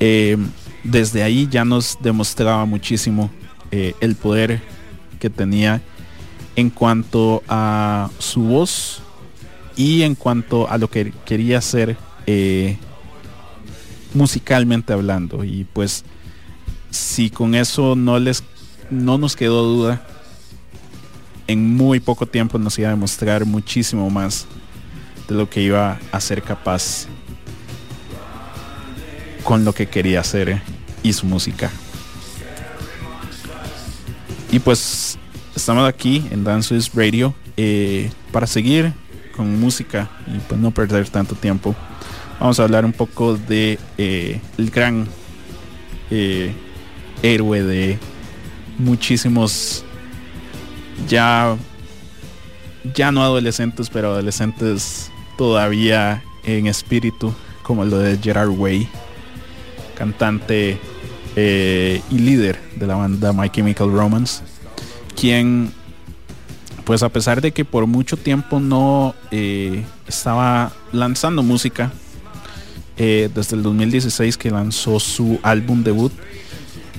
[0.00, 0.36] eh,
[0.82, 3.30] desde ahí ya nos demostraba muchísimo
[3.70, 4.60] eh, el poder
[5.18, 5.80] que tenía
[6.56, 9.02] en cuanto a su voz
[9.76, 11.96] y en cuanto a lo que quería hacer
[12.26, 12.76] eh,
[14.12, 15.44] musicalmente hablando.
[15.44, 16.04] Y pues
[16.90, 18.44] si con eso no les
[18.90, 20.06] no nos quedó duda,
[21.46, 24.46] en muy poco tiempo nos iba a demostrar muchísimo más
[25.28, 27.06] de lo que iba a ser capaz
[29.44, 30.62] con lo que quería hacer eh,
[31.02, 31.70] y su música.
[34.50, 35.18] Y pues
[35.54, 38.92] estamos aquí en Dances Radio eh, para seguir
[39.36, 41.74] con música y pues no perder tanto tiempo.
[42.40, 45.06] Vamos a hablar un poco de eh, el gran
[47.22, 47.98] héroe de
[48.78, 49.84] muchísimos
[51.08, 51.56] ya
[52.94, 58.88] ya no adolescentes, pero adolescentes todavía en espíritu, como lo de Gerard Way,
[59.94, 60.78] cantante
[61.36, 64.42] eh, y líder de la banda My Chemical Romance,
[65.18, 65.72] quien,
[66.84, 71.92] pues a pesar de que por mucho tiempo no eh, estaba lanzando música,
[72.96, 76.12] eh, desde el 2016 que lanzó su álbum debut,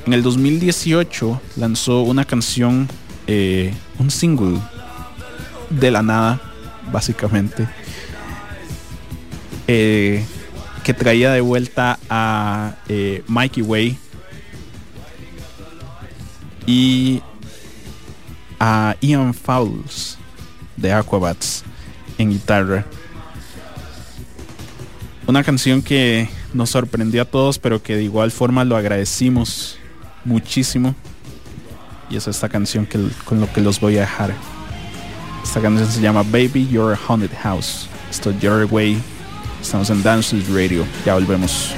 [0.05, 2.87] en el 2018 lanzó una canción,
[3.97, 4.59] un single
[5.69, 6.39] de la nada,
[6.91, 7.67] básicamente,
[9.67, 10.23] eh,
[10.85, 13.97] que traía de vuelta a eh, Mikey Way
[16.67, 17.23] y
[18.59, 20.19] a Ian Fowles
[20.77, 21.63] de Aquabats
[22.19, 22.85] en guitarra.
[25.25, 29.79] Una canción que nos sorprendió a todos, pero que de igual forma lo agradecimos
[30.23, 30.93] muchísimo.
[32.11, 34.35] Y es esta canción que, con lo que los voy a dejar.
[35.43, 37.87] Esta canción se llama Baby You're a Haunted House.
[38.11, 39.14] Esto es Jerry Way.
[39.65, 40.85] Estamos en Dances Radio.
[41.07, 41.73] Ya volvemos.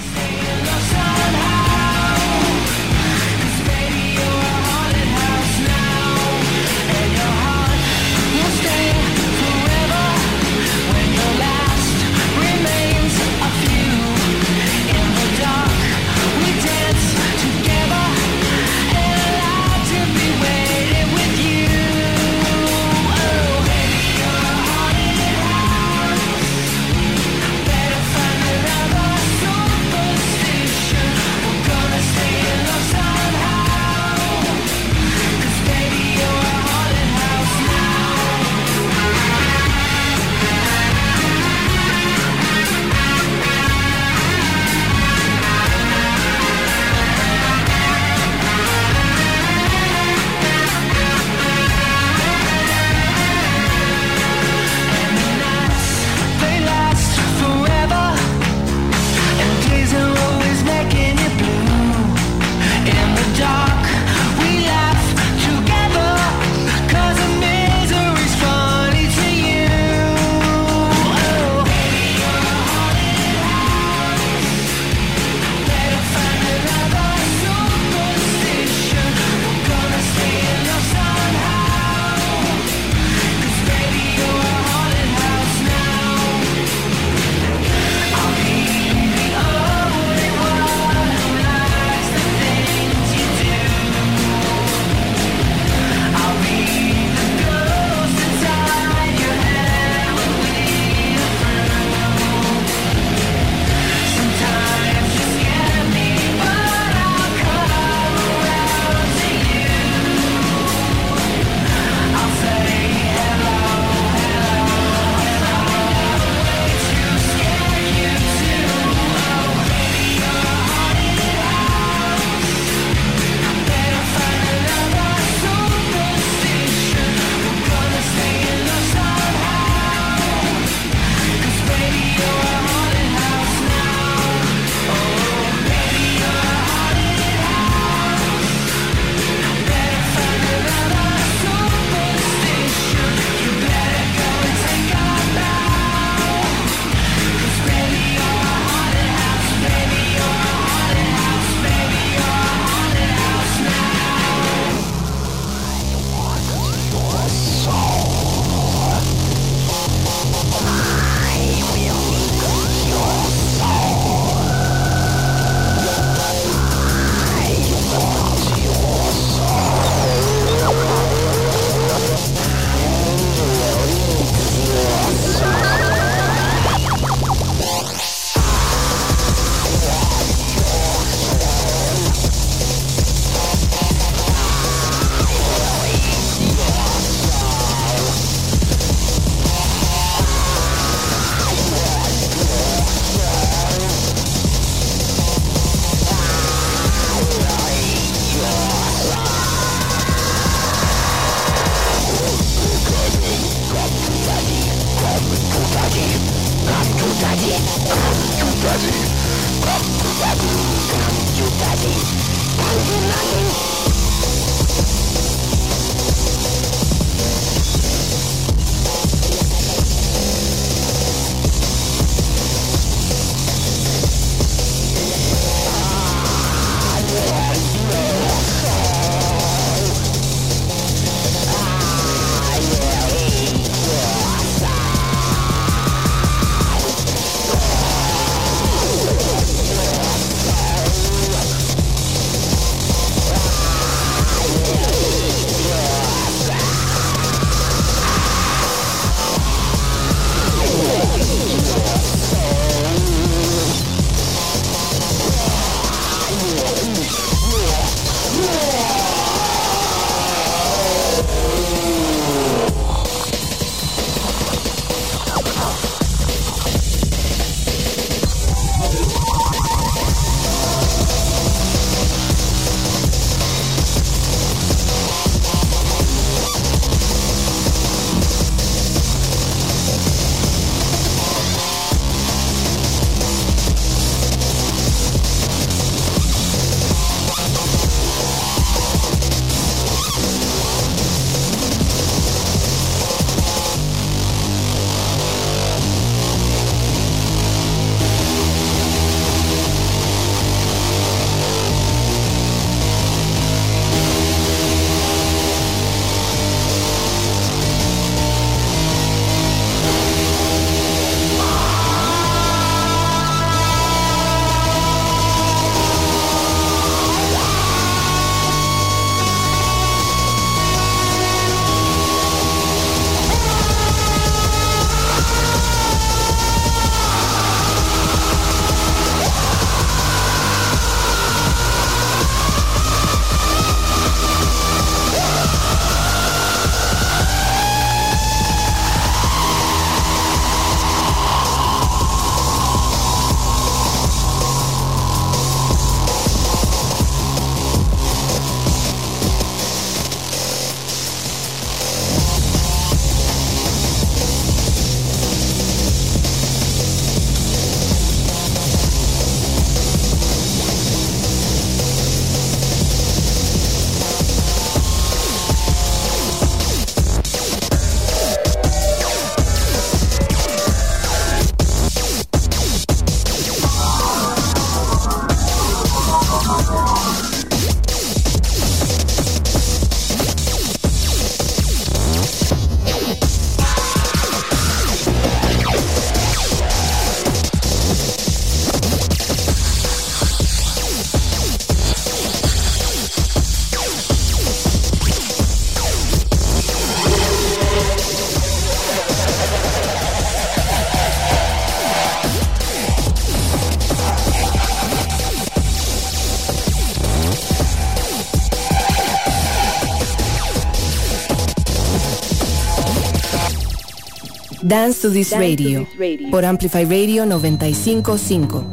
[414.68, 415.88] Dance to This Radio
[416.30, 418.66] por Amplify Radio 955.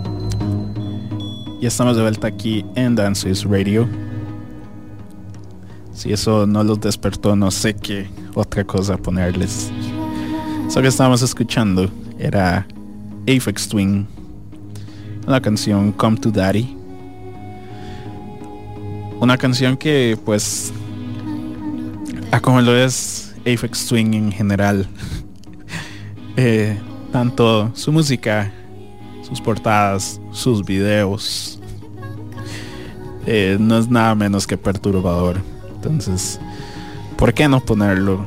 [1.61, 3.89] Y estamos de vuelta aquí en Dance This Radio.
[5.93, 9.71] Si eso no los despertó, no sé qué otra cosa ponerles.
[10.66, 11.89] Eso que estábamos escuchando
[12.19, 12.66] era
[13.29, 14.09] Aphex Twin,
[15.29, 16.77] la canción Come to Daddy.
[19.21, 20.73] Una canción que pues
[22.33, 24.89] a como lo es Aphex Twin en general.
[26.36, 26.78] Eh,
[27.12, 28.52] tanto su música,
[29.23, 31.61] sus portadas, sus videos,
[33.27, 35.40] eh, no es nada menos que perturbador.
[35.77, 36.40] Entonces,
[37.16, 38.27] ¿por qué no ponerlo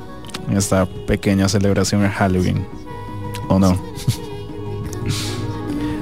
[0.49, 2.65] en esta pequeña celebración de Halloween?
[3.47, 3.77] ¿O no?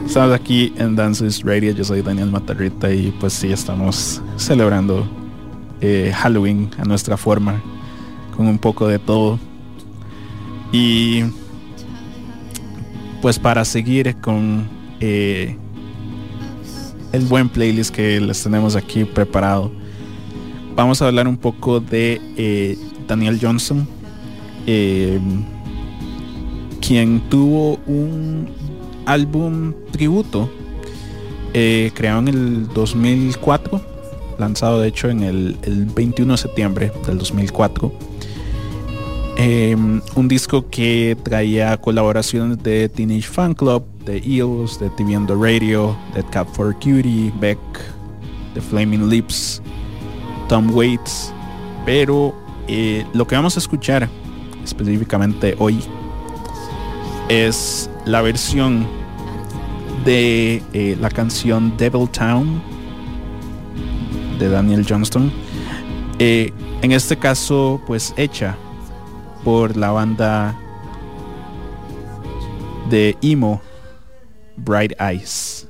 [0.06, 5.06] Estamos aquí en Dances Radio, yo soy Daniel Matarrita y pues sí, estamos celebrando
[5.82, 7.62] eh, Halloween a nuestra forma,
[8.38, 9.38] con un poco de todo.
[10.72, 11.26] Y
[13.26, 14.68] pues para seguir con
[15.00, 15.58] eh,
[17.12, 19.72] el buen playlist que les tenemos aquí preparado,
[20.76, 22.78] vamos a hablar un poco de eh,
[23.08, 23.88] Daniel Johnson,
[24.68, 25.20] eh,
[26.80, 28.48] quien tuvo un
[29.08, 30.48] álbum tributo
[31.52, 33.82] creado en el 2004,
[34.38, 38.05] lanzado de hecho en el, el 21 de septiembre del 2004.
[39.48, 45.28] Eh, un disco que traía colaboraciones de Teenage Fan Club, de Eels, de TV on
[45.28, 47.60] the Radio, de Cap for Cutie, Beck,
[48.56, 49.62] The Flaming Lips,
[50.50, 51.32] Tom Waits,
[51.86, 52.34] pero
[52.68, 54.10] eh, lo que vamos a escuchar
[54.64, 55.80] específicamente hoy
[57.30, 58.88] es la versión
[60.06, 62.64] de eh, la canción Devil Town
[64.40, 65.32] de Daniel Johnston.
[66.18, 66.52] Eh,
[66.82, 68.58] en este caso, pues hecha
[69.46, 70.58] por la banda
[72.90, 73.62] de emo
[74.58, 75.68] Bright Eyes.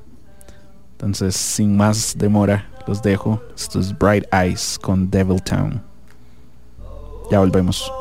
[0.93, 3.41] Entonces, sin más demora, los dejo.
[3.53, 5.83] Esto es Bright Eyes con Devil Town.
[7.29, 7.91] Ya volvemos.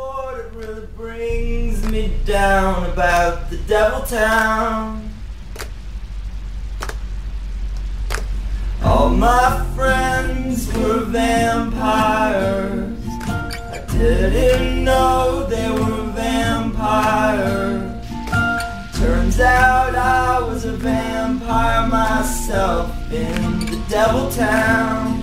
[8.84, 12.94] All my friends were vampires.
[13.96, 15.33] I didn't know
[19.34, 25.13] Turns out I was a vampire myself in the devil town.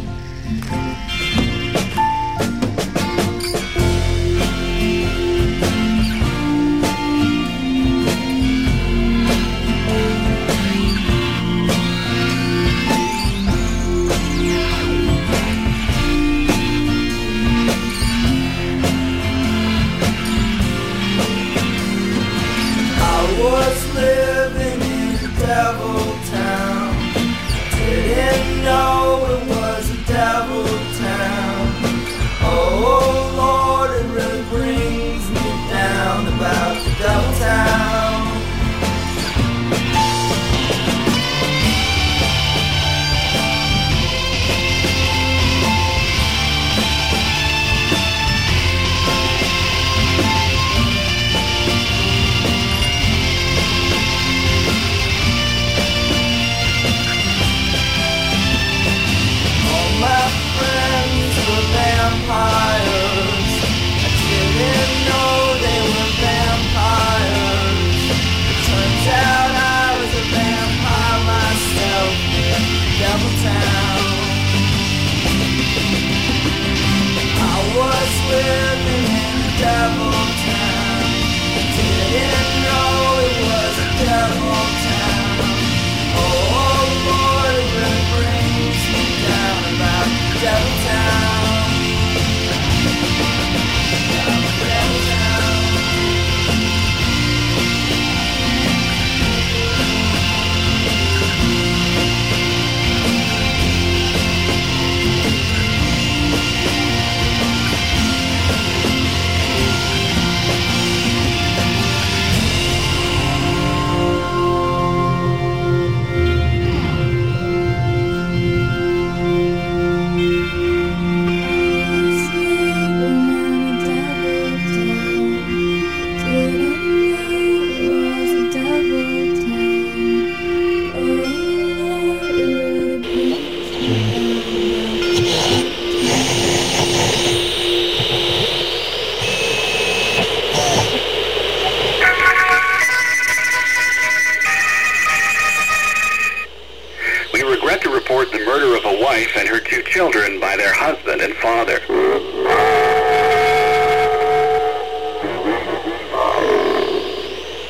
[150.02, 151.78] Children by their husband and father.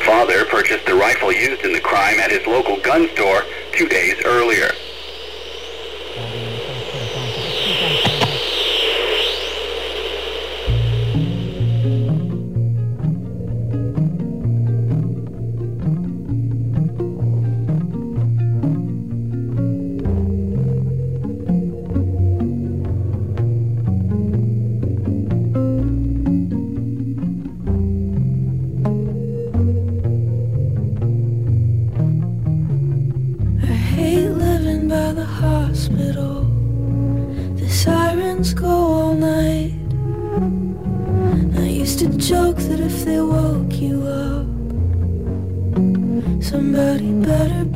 [0.06, 3.44] Father purchased the rifle used in the crime at his local gun store
[3.74, 4.72] two days earlier.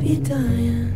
[0.06, 0.92] Be dying.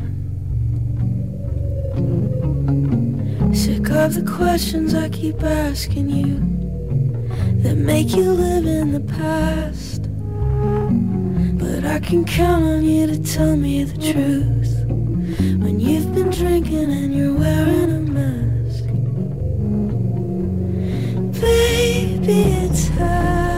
[3.52, 6.38] Sick of the questions I keep asking you
[7.62, 10.02] that make you live in the past.
[11.58, 14.84] But I can count on you to tell me the truth
[15.62, 18.84] when you've been drinking and you're wearing a mask.
[21.40, 23.49] Baby, it's Halloween,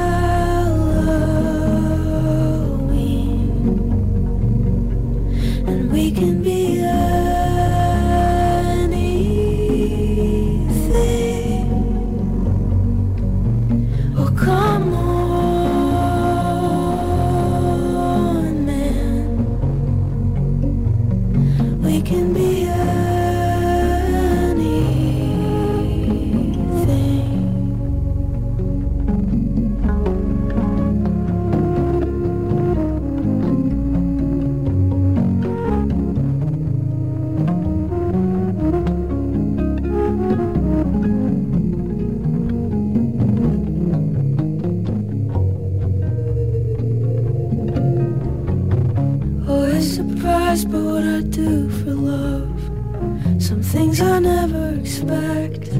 [54.02, 55.70] I never expect.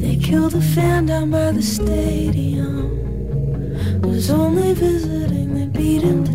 [0.00, 2.76] They killed a fan down by the stadium.
[4.02, 6.27] Was only visiting, they beat him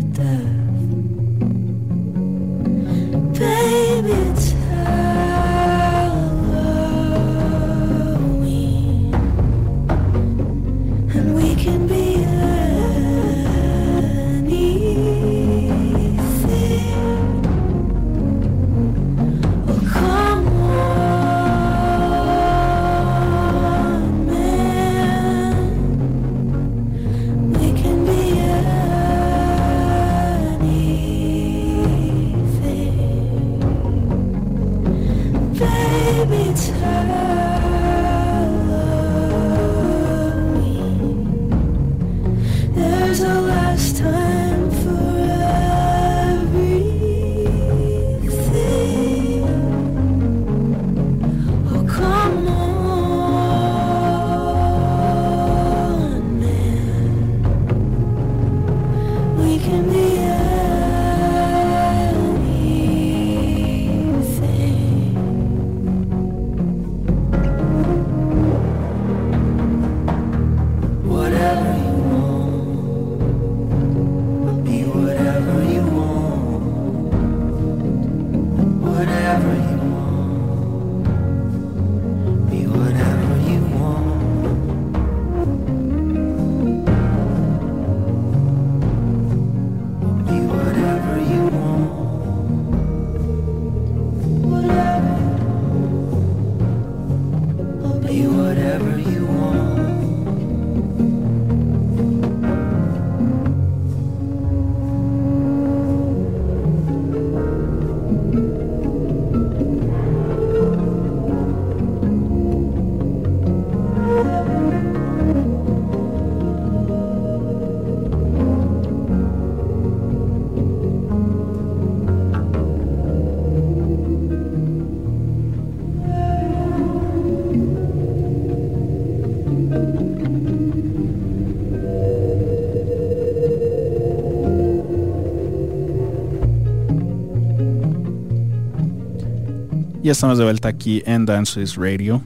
[140.04, 142.20] Ya estamos de vuelta aquí en Dances Radio.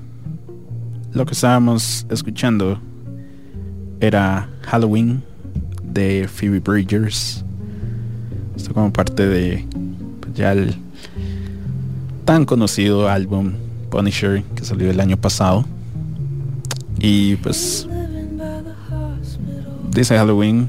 [1.13, 2.81] Lo que estábamos escuchando
[4.01, 5.23] era Halloween
[5.85, 7.45] de Phoebe Bridgers.
[8.57, 9.65] Esto como parte de
[10.19, 10.75] pues, ya el
[12.25, 13.53] tan conocido álbum
[13.93, 15.65] Punisher que salió el año pasado.
[16.99, 17.87] Y pues
[19.93, 20.69] dice Halloween.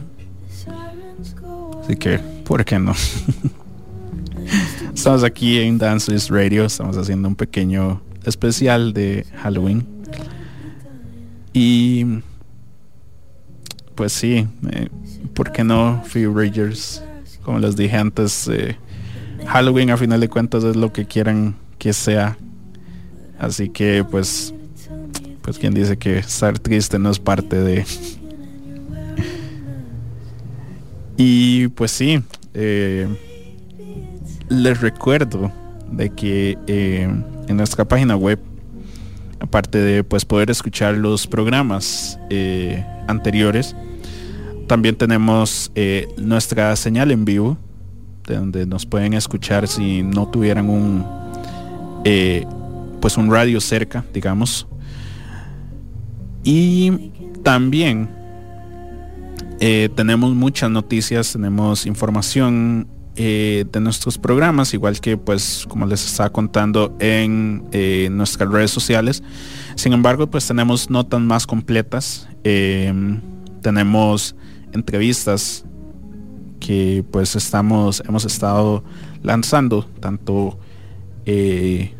[1.83, 2.93] Así que, ¿por qué no?
[4.99, 9.87] Estamos aquí en Dances Radio, estamos haciendo un pequeño especial de Halloween.
[11.53, 12.19] Y
[13.95, 14.89] pues sí, eh,
[15.33, 16.03] ¿por qué no?
[16.05, 17.01] Phoebe Bridgers,
[17.43, 18.75] como les dije antes, eh,
[19.47, 22.37] Halloween a final de cuentas es lo que quieran que sea.
[23.39, 24.53] Así que pues,
[25.41, 27.85] pues quien dice que estar triste no es parte de...
[31.15, 32.21] Y pues sí,
[32.53, 33.07] eh,
[34.49, 35.51] les recuerdo
[35.91, 37.07] de que eh,
[37.47, 38.39] en nuestra página web,
[39.39, 43.75] aparte de pues poder escuchar los programas eh, anteriores,
[44.67, 47.57] también tenemos eh, nuestra señal en vivo,
[48.27, 51.19] de donde nos pueden escuchar si no tuvieran un
[53.01, 54.67] pues un radio cerca, digamos.
[56.43, 57.11] Y
[57.43, 58.09] también
[59.59, 62.87] tenemos muchas noticias, tenemos información
[63.21, 68.71] eh, de nuestros programas, igual que pues como les estaba contando en eh, nuestras redes
[68.71, 69.21] sociales.
[69.75, 72.93] Sin embargo, pues tenemos notas más completas, eh,
[73.61, 74.37] tenemos
[74.71, 75.65] entrevistas
[76.61, 78.85] que pues estamos, hemos estado
[79.21, 80.57] lanzando, tanto
[81.25, 81.93] eh,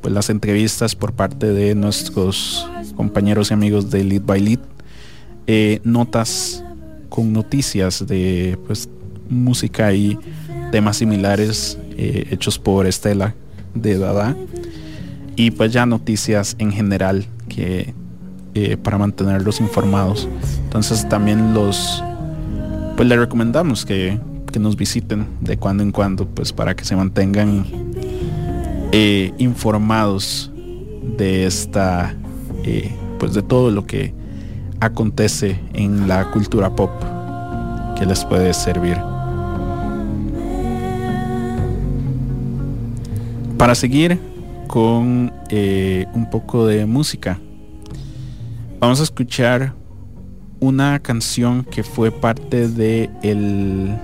[0.00, 6.62] pues las entrevistas por parte de nuestros compañeros y amigos de Lead by Lead, notas
[7.08, 8.88] con noticias de pues
[9.28, 10.18] música y
[10.70, 13.34] temas similares eh, hechos por Estela
[13.74, 14.36] de Dada.
[15.36, 17.94] Y pues ya noticias en general que
[18.54, 20.28] eh, para mantenerlos informados.
[20.64, 22.02] Entonces también los
[22.96, 24.18] pues les recomendamos que,
[24.52, 27.64] que nos visiten de cuando en cuando pues para que se mantengan
[28.90, 30.50] eh, informados
[31.16, 32.14] de esta
[33.18, 34.12] pues de todo lo que
[34.80, 36.90] acontece en la cultura pop
[37.98, 38.96] que les puede servir.
[43.58, 44.20] Para seguir
[44.68, 47.40] con eh, un poco de música,
[48.78, 49.74] vamos a escuchar
[50.60, 53.96] una canción que fue parte de el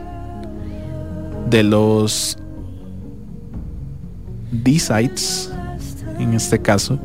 [1.48, 2.36] de los
[4.50, 5.52] D-sides
[6.18, 6.98] en este caso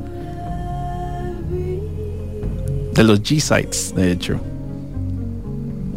[2.95, 4.39] de los G-sides de hecho.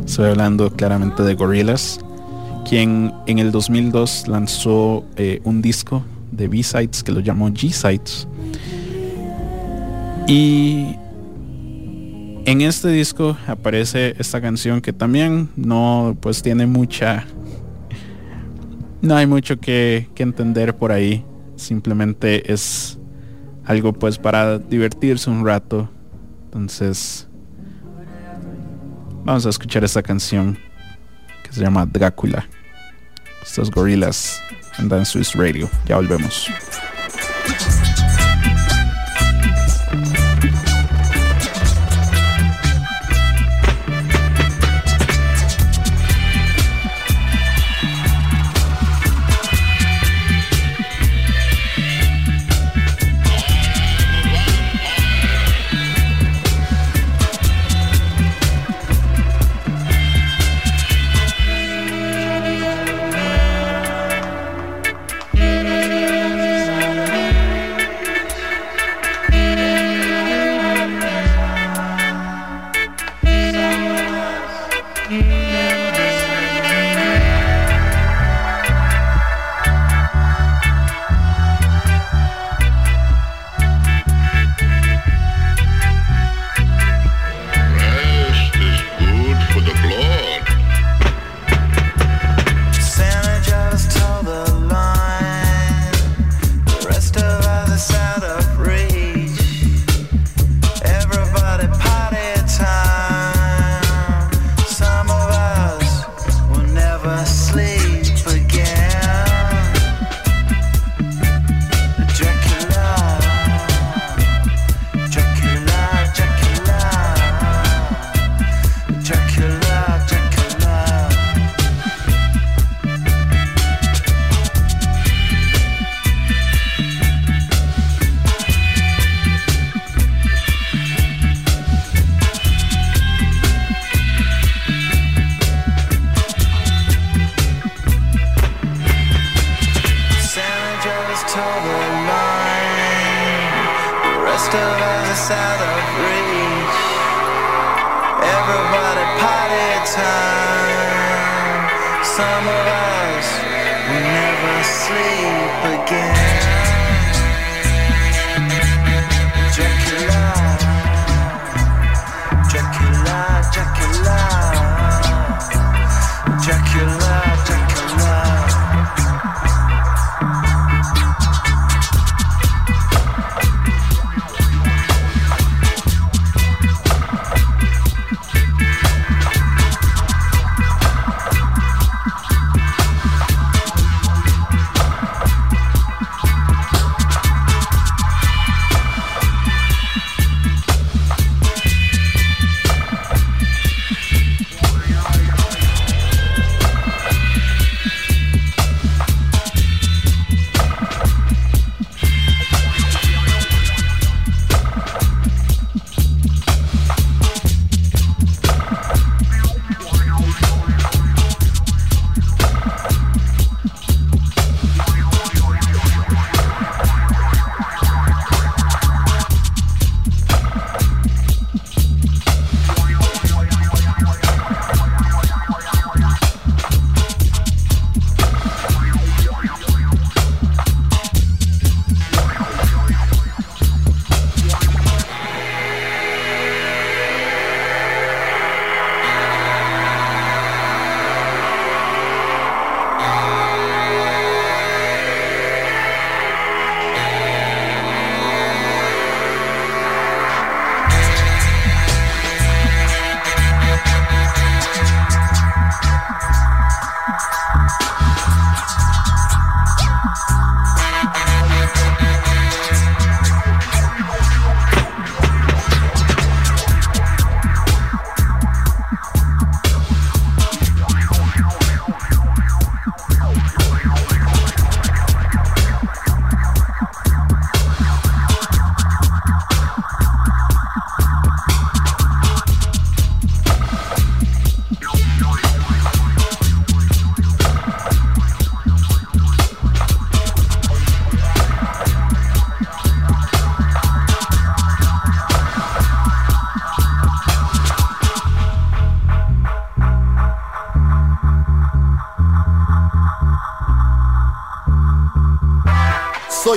[0.04, 1.98] Estoy hablando claramente de Gorillaz
[2.68, 6.02] quien en el 2002 lanzó eh, un disco
[6.32, 8.26] de B-sides que lo llamó G-sides.
[10.26, 10.96] Y
[12.44, 17.24] en este disco aparece esta canción que también no pues tiene mucha
[19.02, 21.24] no hay mucho que, entender por ahí.
[21.56, 22.98] Simplemente es
[23.64, 25.90] algo pues para divertirse un rato.
[26.44, 27.28] Entonces
[29.24, 30.56] vamos a escuchar esta canción
[31.42, 32.46] que se llama Drácula.
[33.42, 34.40] Estos gorilas
[34.78, 35.69] en Dance Swiss Radio.
[35.86, 36.49] Ya volvemos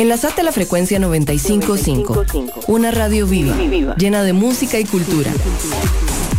[0.00, 2.24] Enlazate a la frecuencia 955,
[2.68, 3.54] una radio viva,
[3.96, 5.30] llena de música y cultura.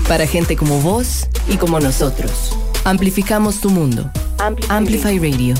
[0.07, 2.57] Para gente como vos y como nosotros.
[2.85, 4.09] Amplificamos tu mundo.
[4.67, 5.53] Amplify Radio,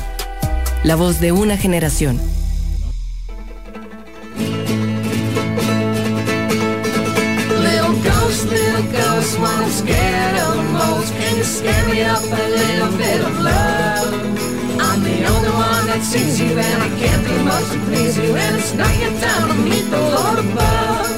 [0.83, 2.19] la voz de una generación.
[7.59, 11.13] Little ghost, little ghost, what I'm scared of the most.
[11.13, 13.90] Can you scare me up a little bit of love?
[15.25, 18.35] I'm the one that sees you, and I can't do much to please you.
[18.35, 21.09] And it's not your time to meet the Lord above.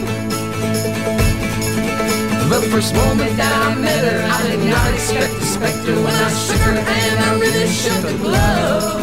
[2.54, 5.96] The first moment that I met her, I did not expect a specter.
[5.96, 9.02] When I shook her hand, I really shook a glove.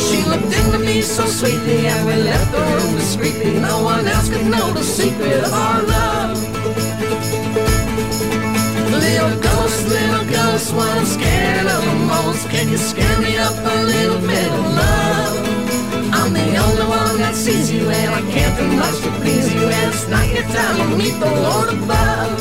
[0.00, 3.60] She looked into me so sweetly, and we left the room discreetly.
[3.60, 7.45] No one else could know the secret of our love.
[8.96, 12.48] Little ghost, little ghost, what I'm scared of most.
[12.48, 15.36] Can you scare me up a little bit of love?
[16.12, 19.68] I'm the only one that sees you, and I can't do much to please you.
[19.68, 22.32] And it's not your time to meet the Lord above.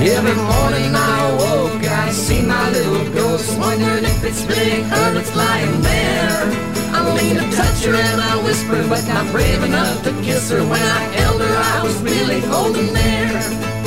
[0.00, 5.34] Every morning I awoke, I see my little ghost, wondering if it's big or it's
[5.36, 6.70] lying there.
[6.96, 10.60] I lean to touch her and I whisper, but not brave enough to kiss her.
[10.60, 13.79] When I held her, I was really holding there.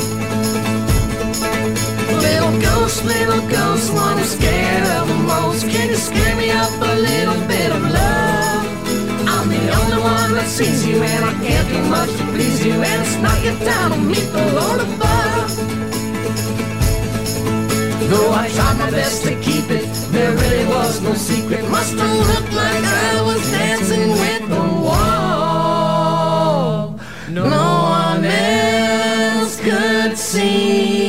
[2.26, 5.62] Little ghost, little ghost, one I'm scared of the most.
[5.68, 8.62] Can you scare me up a little bit of love?
[9.34, 12.72] I'm the only one that sees you, and I can't do much to please you.
[12.72, 15.50] And it's not your time to meet the Lord above.
[18.10, 21.68] Though I tried my best to keep it, there really was no secret.
[21.68, 25.74] Must have looked like I was dancing with the wall.
[27.28, 31.03] No one else could see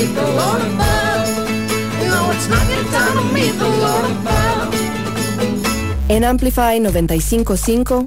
[0.00, 1.28] meet the Lord above.
[2.10, 4.74] No, it's not your time to meet the Lord above.
[6.08, 8.06] En Amplify 955,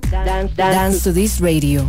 [0.56, 1.86] Dance, to This Radio.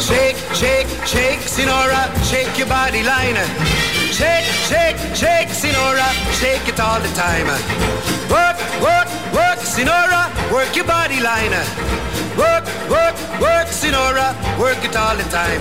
[0.00, 2.01] Shake, shake, shake, Sinora,
[2.32, 3.36] shake your body line.
[4.18, 6.08] Shake, shake, shake, Sinora,
[6.40, 7.46] shake it all the time.
[8.32, 11.52] Work, work, work, Sinora, work your body line.
[12.44, 14.28] Work, work, work, Sinora,
[14.58, 15.60] work it all the time.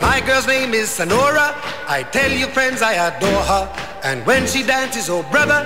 [0.00, 1.46] My girl's name is Sonora.
[1.88, 3.64] I tell you, friends, I adore her.
[4.04, 5.60] And when she dances, oh brother,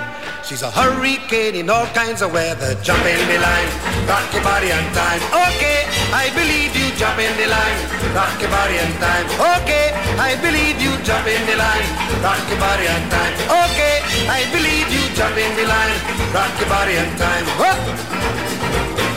[0.45, 2.77] she's a hurricane in all kinds of weather.
[2.85, 3.69] Jump in the line,
[4.05, 5.21] rock your body on time.
[5.33, 6.87] Okay, I believe you.
[6.95, 7.77] Jump in the line,
[8.13, 9.25] rock your body on time.
[9.57, 9.91] Okay,
[10.21, 10.93] I believe you.
[11.01, 11.87] Jump in the line,
[12.21, 13.33] rock your body on time.
[13.65, 15.03] Okay, I believe you.
[15.17, 15.97] Jump in the line,
[16.29, 17.45] rock your body on time.
[17.57, 17.81] Whoop.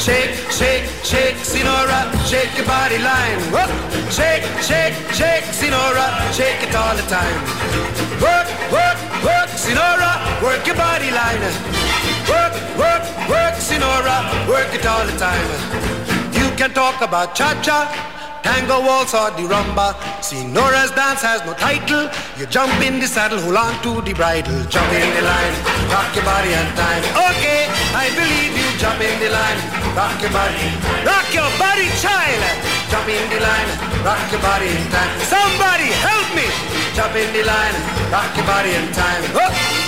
[0.00, 3.38] Shake, shake, shake, Sinora, shake your body line.
[3.52, 3.70] Whoop.
[4.09, 7.36] Shake, shake, shake, Sinora, shake it all the time.
[8.22, 11.40] Work, work, work, Sinora, work your body line.
[12.28, 14.16] Work, work, work, Sinora,
[14.49, 15.49] work it all the time.
[16.32, 17.89] You can talk about cha-cha,
[18.49, 19.93] tango waltz or the rumba.
[20.25, 22.09] Sinora's dance has no title.
[22.41, 25.55] You jump in the saddle, hold on to the bridle, jump in the line,
[25.93, 27.05] rock your body and time.
[27.29, 28.69] Okay, I believe you.
[28.79, 29.59] Jump in the line,
[29.99, 30.66] rock your body,
[31.05, 32.43] rock your body, child.
[32.89, 33.70] Jump in the line,
[34.07, 35.12] rock your body in time.
[35.27, 36.47] Somebody help me.
[36.95, 37.77] Jump in the line,
[38.15, 39.23] rock your body in time.
[39.35, 39.88] Up.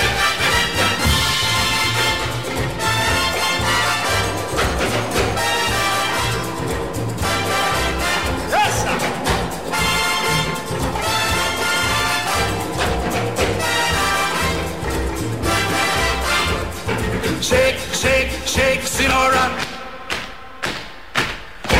[17.51, 19.43] Shake, shake, shake, Sinora.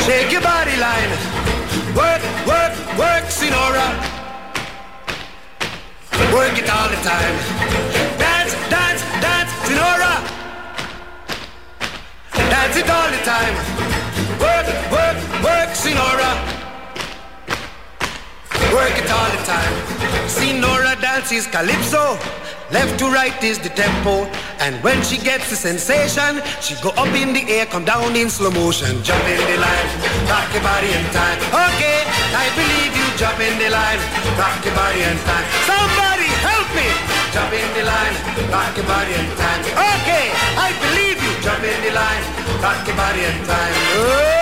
[0.06, 1.12] Shake your body line.
[1.96, 3.88] Work, work, work, Sinora.
[6.36, 7.36] Work it all the time.
[8.20, 10.14] Dance, dance, dance, Sinora.
[12.52, 13.56] Dance it all the time.
[14.44, 15.18] Work, work,
[15.48, 16.32] work, Sinora.
[18.74, 19.74] Work it all the time.
[20.28, 22.20] Sinora dances calypso.
[22.72, 24.24] Left to right is the tempo.
[24.64, 28.30] And when she gets the sensation, she go up in the air, come down in
[28.30, 29.04] slow motion.
[29.04, 29.88] Jump in the line,
[30.32, 31.38] rock your body in time.
[31.52, 32.00] Okay,
[32.32, 33.08] I believe you.
[33.20, 34.00] Jump in the line,
[34.40, 35.46] rock your body in time.
[35.68, 36.88] Somebody help me.
[37.36, 38.16] Jump in the line,
[38.48, 39.62] rock your body in time.
[39.76, 41.34] Okay, I believe you.
[41.44, 42.24] Jump in the line,
[42.64, 43.76] rock your body in time.
[44.00, 44.42] Oh!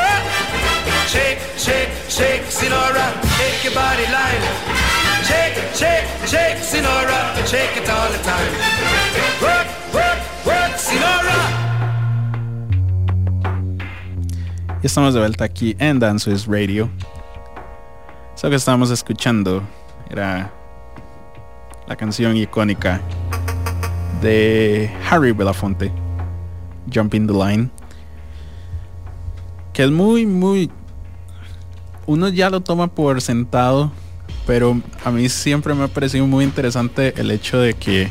[1.09, 3.09] Shake, shake, shake, Sinora,
[3.41, 4.88] shake your body line.
[5.29, 8.51] Shake, shake, shake, Sinora, shake it all the time.
[9.39, 11.37] Work, work, work, Sinora.
[14.81, 16.89] Y estamos de vuelta aquí en Dance Radio.
[18.35, 19.61] Eso que estábamos escuchando
[20.09, 20.51] era
[21.87, 22.99] la canción icónica
[24.21, 25.91] de Harry Belafonte,
[26.91, 27.69] Jumping the Line.
[29.73, 30.71] Que es muy, muy...
[32.07, 33.91] Uno ya lo toma por sentado,
[34.49, 38.09] pero a mí siempre me ha parecido muy interesante el hecho de que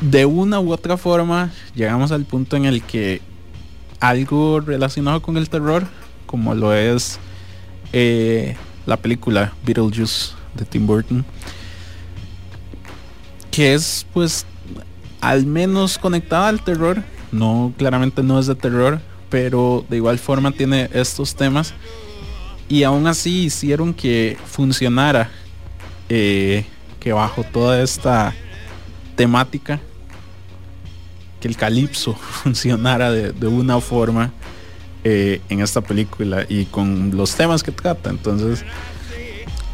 [0.00, 3.20] de una u otra forma llegamos al punto en el que
[4.00, 5.86] algo relacionado con el terror,
[6.24, 7.20] como lo es
[7.92, 11.22] eh, la película Beetlejuice de Tim Burton,
[13.50, 14.46] que es pues
[15.20, 20.52] al menos conectada al terror, no claramente no es de terror, pero de igual forma
[20.52, 21.74] tiene estos temas
[22.68, 25.30] y aún así hicieron que funcionara,
[26.08, 26.64] eh,
[27.00, 28.34] que bajo toda esta
[29.16, 29.80] temática
[31.40, 34.32] que el calipso funcionara de, de una forma
[35.04, 38.10] eh, en esta película y con los temas que trata.
[38.10, 38.64] Entonces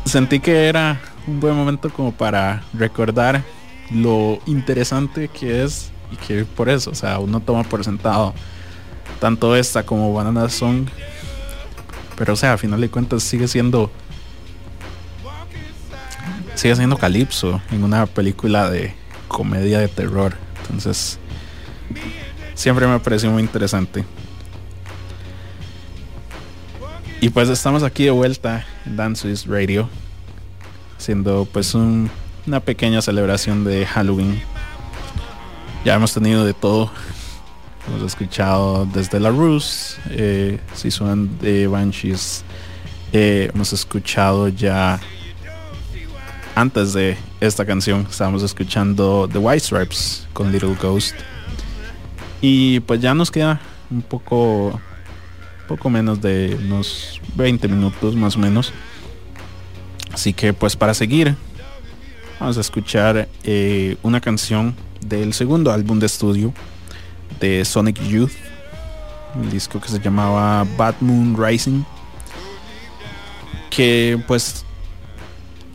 [0.04, 3.42] sentí que era un buen momento como para recordar
[3.90, 8.34] lo interesante que es y que por eso, o sea, uno toma por sentado
[9.18, 10.86] tanto esta como Banana Song.
[12.16, 13.90] Pero o sea, a final de cuentas sigue siendo
[16.54, 18.94] sigue siendo calipso en una película de
[19.28, 20.34] comedia de terror.
[20.62, 21.18] Entonces,
[22.54, 24.04] siempre me pareció muy interesante.
[27.20, 29.88] Y pues estamos aquí de vuelta en Dance Radio,
[30.98, 32.10] haciendo pues un-
[32.46, 34.40] una pequeña celebración de Halloween.
[35.84, 36.90] Ya hemos tenido de todo.
[37.86, 42.44] Hemos escuchado desde La Ruse, eh, Season de Banshees.
[43.12, 44.98] eh, hemos escuchado ya
[46.54, 51.14] antes de esta canción, estábamos escuchando The White Stripes con Little Ghost.
[52.40, 54.80] Y pues ya nos queda un poco,
[55.68, 58.72] poco menos de unos 20 minutos más o menos.
[60.12, 61.34] Así que pues para seguir,
[62.40, 64.74] vamos a escuchar eh, una canción
[65.04, 66.54] del segundo álbum de estudio
[67.40, 68.32] de Sonic Youth.
[69.34, 71.82] Un disco que se llamaba Bad Moon Rising.
[73.70, 74.64] Que pues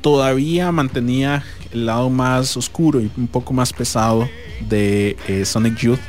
[0.01, 4.29] todavía mantenía el lado más oscuro y un poco más pesado
[4.67, 5.99] de eh, Sonic Youth.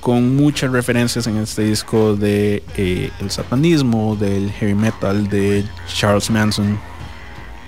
[0.00, 6.30] Con muchas referencias en este disco de eh, el satanismo, del heavy metal, de Charles
[6.30, 6.78] Manson.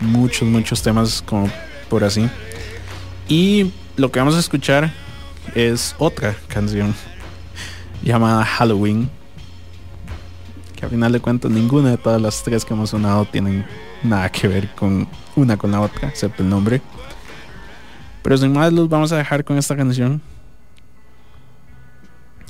[0.00, 1.50] Muchos, muchos temas como
[1.88, 2.28] por así.
[3.28, 4.92] Y lo que vamos a escuchar
[5.54, 6.94] es otra canción
[8.02, 9.10] llamada Halloween.
[10.74, 13.66] Que a final de cuentas ninguna de todas las tres que hemos sonado tienen
[14.02, 16.82] nada que ver con una con la otra, excepto el nombre.
[18.22, 20.20] Pero sin más los vamos a dejar con esta canción.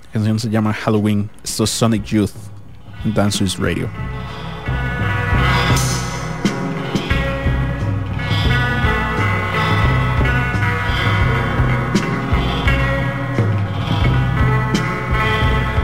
[0.06, 1.30] La canción se llama Halloween.
[1.44, 2.32] Esto es Sonic Youth
[3.14, 3.88] Dance Radio.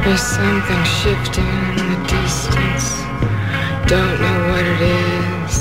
[0.04, 2.86] There's something shifting in the distance.
[3.86, 5.54] Don't know what it is.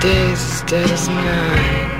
[0.00, 1.90] Days as dead as night.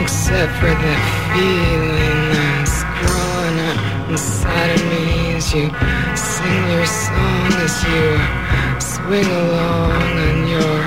[0.00, 5.68] Except for that feeling that's growing up inside of me as you
[6.16, 8.08] sing your song, as you
[8.80, 9.92] swing along
[10.24, 10.80] and your,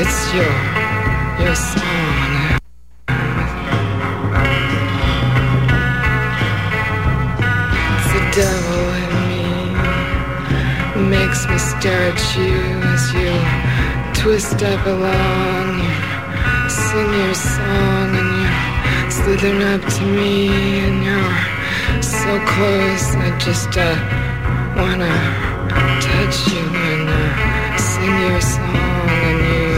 [0.00, 2.37] it's your, your song.
[11.80, 12.58] Stare at you
[12.92, 13.30] as you
[14.20, 15.78] twist up along.
[15.78, 15.94] You
[16.68, 20.48] sing your song and you slithering up to me
[20.86, 23.06] and you're so close.
[23.26, 23.94] I just uh,
[24.74, 25.14] wanna
[26.02, 29.70] touch you and uh, sing your song and you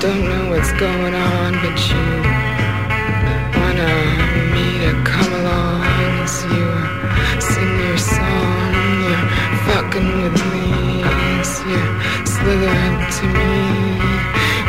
[0.00, 2.06] don't know what's going on, but you
[3.58, 3.92] wanna
[4.54, 5.82] me to come along
[6.24, 6.68] as you
[7.50, 8.70] sing your song.
[8.80, 9.28] and You're
[9.68, 10.57] fucking with me
[12.48, 13.60] to me.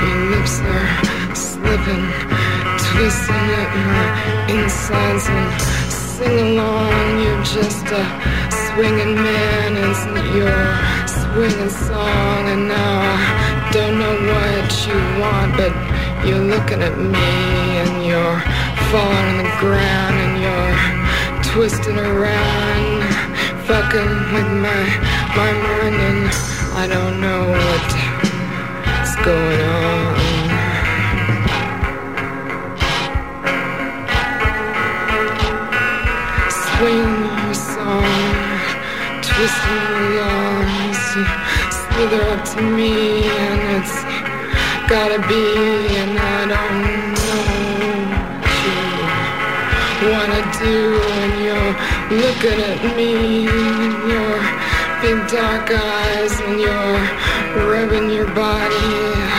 [0.03, 0.88] Your lips are
[1.34, 2.06] slipping,
[2.76, 4.06] twisting at my
[4.51, 7.23] insides and sing along.
[7.23, 8.03] You're just a
[8.51, 10.60] swinging man, isn't your
[11.07, 12.43] swinging song?
[12.51, 15.72] And now I don't know what you want, but
[16.27, 17.31] you're looking at me
[17.80, 18.41] and you're
[18.91, 23.03] falling on the ground and you're twisting around,
[23.64, 24.84] fucking with my
[25.38, 30.15] my mind, and I don't know what's going on.
[36.64, 38.23] Swing your song,
[39.27, 41.03] twist your arms,
[41.76, 42.93] slither up to me,
[43.27, 43.95] and it's
[44.88, 45.43] gotta be,
[45.99, 46.80] and I don't
[47.19, 47.43] know
[48.39, 48.60] what
[50.01, 50.76] you wanna do,
[51.19, 51.73] and you're
[52.22, 53.10] looking at me,
[53.49, 54.39] and your
[55.02, 59.39] big dark eyes, and you're rubbing your body,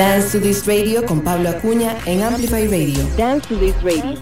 [0.00, 3.04] Dance to This Radio con Pablo Acuña en Amplify Radio.
[3.18, 4.14] Dance to This Radio.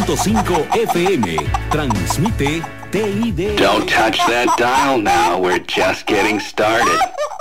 [0.00, 1.24] 99.5 FM.
[1.70, 3.56] Transmite TID.
[3.56, 5.38] Don't touch that dial now.
[5.38, 6.98] We're just getting started.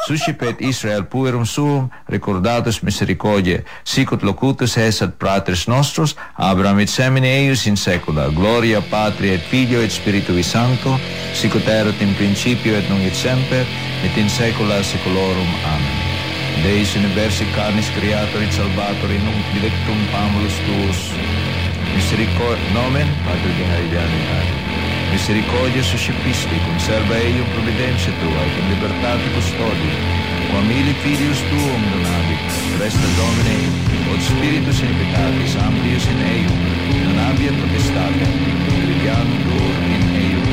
[0.08, 7.28] Suscipet Israel puerum suum, recordatus misericordiae, sicut locutus es ad fratres nostros, Abraham et semine
[7.28, 10.98] eius in secula, gloria Patria et Filio et Spiritui Sancto,
[11.34, 13.68] sicut erat in principio et nunc et semper,
[14.04, 15.52] et in secula seculorum.
[15.66, 16.00] Amen.
[16.64, 21.12] Deus universi carnis creator et salvator in nunc dilectum pamulus tuus,
[21.96, 24.20] misericord nomen Patri Generaliani
[25.12, 29.90] Misericordia suscipisti, conserva eium providentia tua, et in libertate custodi,
[30.50, 32.46] quam ili filius tuum donabit,
[32.80, 33.58] resta Domine,
[34.14, 36.62] od spiritus in peccatis amplius in eium,
[37.04, 38.28] non abiat potestate,
[38.70, 40.46] crediantur in eium,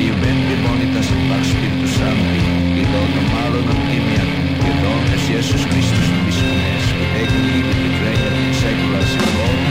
[0.00, 2.40] eium benve bonitas in pax spiritus sancti,
[2.80, 4.30] et dotum malo non timiat,
[4.64, 9.69] et omnes Iesus Christus nobis unes, et ec vivit et regnat in saecula saeculorum,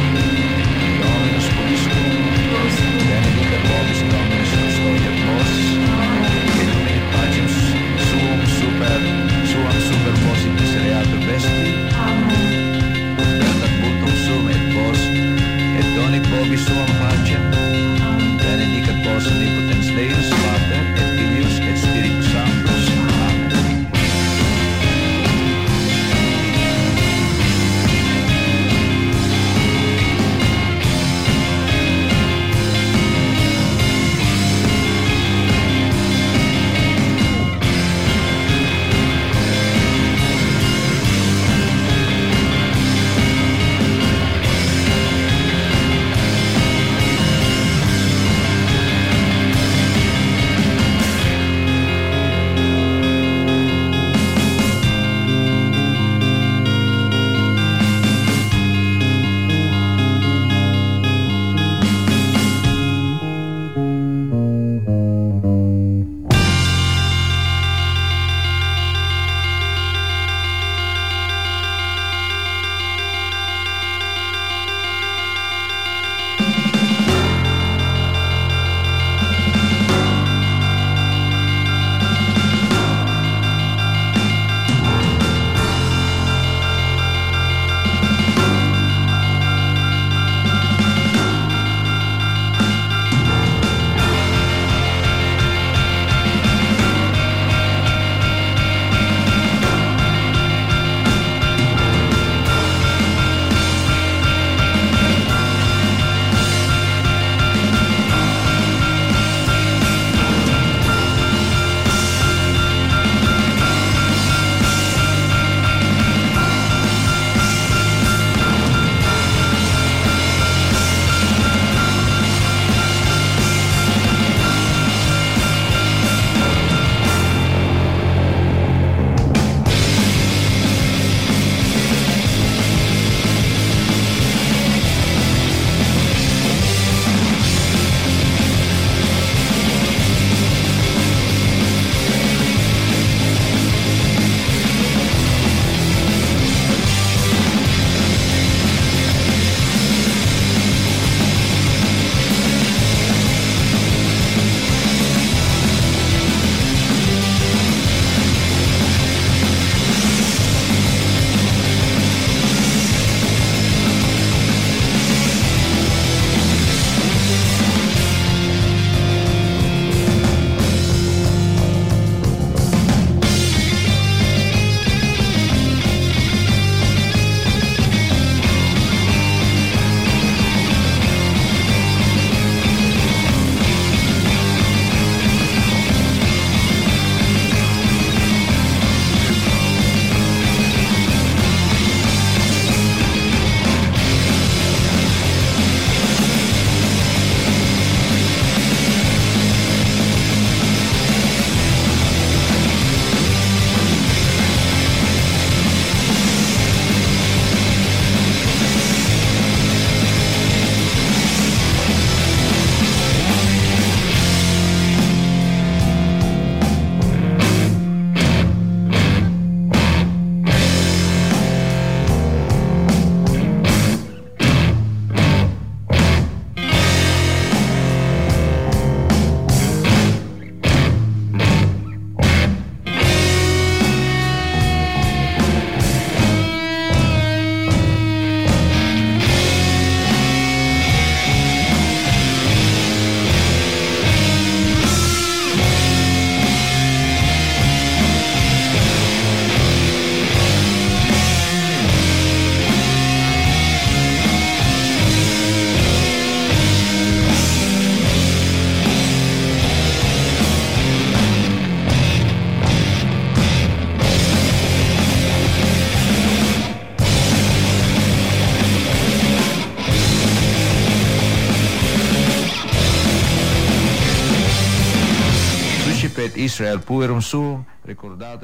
[10.30, 11.89] vos in misereatur vesti, perdat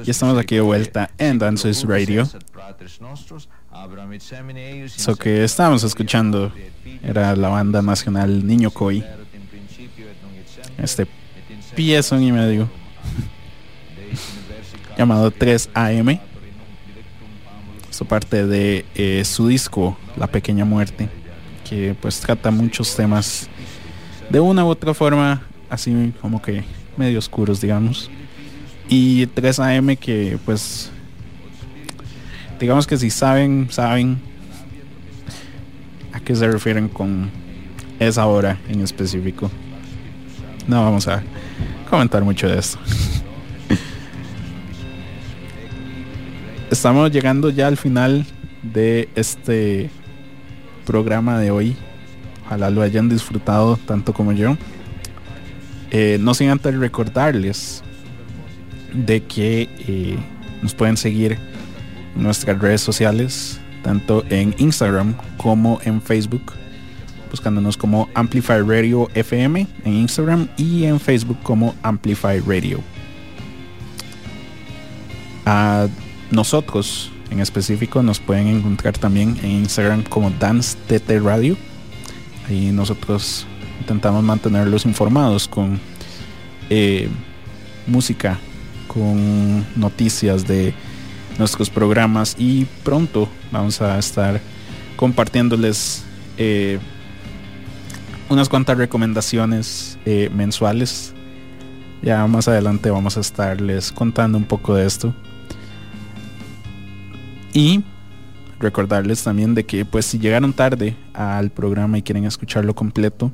[0.04, 2.26] Y estamos aquí de vuelta en Dances Radio.
[4.84, 6.52] Eso que estábamos escuchando
[7.02, 9.04] era la banda nacional Niño Coy.
[10.78, 11.06] Este
[11.74, 12.68] piezón y medio
[14.96, 16.20] llamado 3AM.
[17.90, 21.08] Esto parte de eh, su disco La Pequeña Muerte,
[21.68, 23.48] que pues trata muchos temas
[24.30, 26.64] de una u otra forma, así como que
[26.96, 28.10] medio oscuros, digamos.
[28.88, 30.90] Y 3AM que pues
[32.58, 34.18] digamos que si saben, saben
[36.12, 37.30] a qué se refieren con
[37.98, 39.50] esa hora en específico.
[40.66, 41.22] No vamos a
[41.88, 42.78] comentar mucho de esto.
[46.70, 48.26] Estamos llegando ya al final
[48.62, 49.90] de este
[50.84, 51.76] programa de hoy.
[52.46, 54.56] Ojalá lo hayan disfrutado tanto como yo.
[55.98, 57.82] Eh, no sin antes recordarles
[58.92, 60.18] de que eh,
[60.60, 61.38] nos pueden seguir
[62.14, 66.52] en nuestras redes sociales, tanto en Instagram como en Facebook,
[67.30, 72.82] buscándonos como Amplify Radio FM en Instagram y en Facebook como Amplify Radio.
[75.46, 75.88] A
[76.30, 81.56] nosotros en específico nos pueden encontrar también en Instagram como Dance TT Radio.
[82.50, 83.46] Ahí nosotros
[83.80, 85.80] intentamos mantenerlos informados con
[86.70, 87.08] eh,
[87.86, 88.38] música,
[88.86, 90.74] con noticias de
[91.38, 94.40] nuestros programas y pronto vamos a estar
[94.96, 96.04] compartiéndoles
[96.38, 96.78] eh,
[98.28, 101.14] unas cuantas recomendaciones eh, mensuales.
[102.02, 105.14] Ya más adelante vamos a estarles contando un poco de esto.
[107.52, 107.82] Y
[108.58, 113.32] recordarles también de que pues si llegaron tarde al programa y quieren escucharlo completo,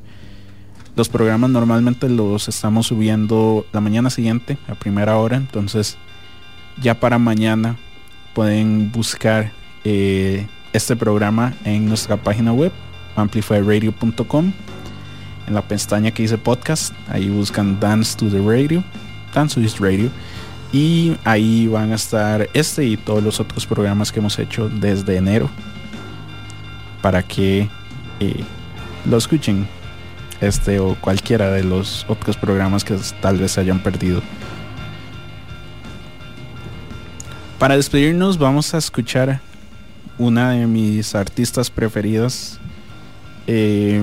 [0.95, 5.37] los programas normalmente los estamos subiendo la mañana siguiente, a primera hora.
[5.37, 5.97] Entonces
[6.81, 7.77] ya para mañana
[8.35, 9.53] pueden buscar
[9.85, 12.73] eh, este programa en nuestra página web,
[13.17, 14.53] amplifyradio.com.
[15.47, 18.85] En la pestaña que dice podcast, ahí buscan Dance to the Radio,
[19.35, 20.11] Dance to this Radio.
[20.73, 25.17] Y ahí van a estar este y todos los otros programas que hemos hecho desde
[25.17, 25.51] enero.
[27.03, 27.69] Para que
[28.21, 28.45] eh,
[29.05, 29.67] lo escuchen.
[30.43, 34.21] Este o cualquiera de los otros programas que tal vez se hayan perdido.
[37.59, 39.41] Para despedirnos vamos a escuchar
[40.19, 42.59] una de mis artistas preferidas.
[43.47, 44.03] eh,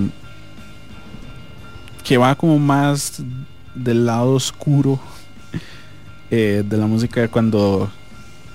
[2.09, 3.21] que va como más
[3.75, 4.99] del lado oscuro
[6.31, 7.87] eh, de la música cuando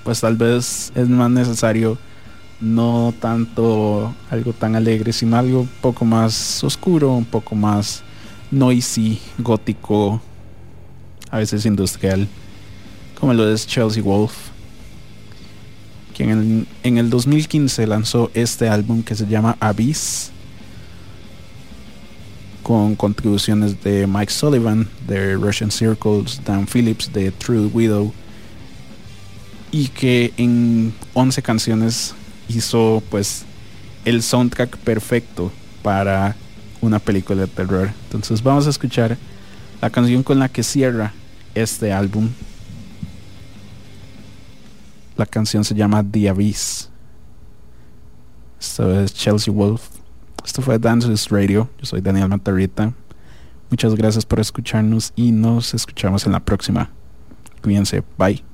[0.03, 1.97] pues tal vez es más necesario
[2.65, 8.03] no tanto algo tan alegre sino algo un poco más oscuro un poco más
[8.51, 10.21] noisy gótico
[11.31, 12.27] a veces industrial
[13.21, 14.33] como lo es Chelsea Wolf
[16.17, 20.31] quien en, en el 2015 lanzó este álbum que se llama Abyss
[22.63, 28.13] con contribuciones de Mike Sullivan de Russian Circles, Dan Phillips de True Widow
[29.71, 32.15] y que en 11 canciones
[32.49, 33.45] hizo pues
[34.05, 35.53] el soundtrack perfecto
[35.83, 36.37] para
[36.81, 37.91] una película de terror.
[38.05, 39.17] Entonces vamos a escuchar
[39.81, 41.13] la canción con la que cierra
[41.55, 42.29] este álbum.
[45.17, 46.91] La canción se llama The Abyss.
[48.61, 49.83] Esto es Chelsea Wolf.
[50.45, 51.71] Esto fue Dances Radio.
[51.79, 52.93] Yo soy Daniel Matarrita.
[53.71, 56.91] Muchas gracias por escucharnos y nos escuchamos en la próxima.
[57.63, 58.03] Cuídense.
[58.19, 58.54] Bye.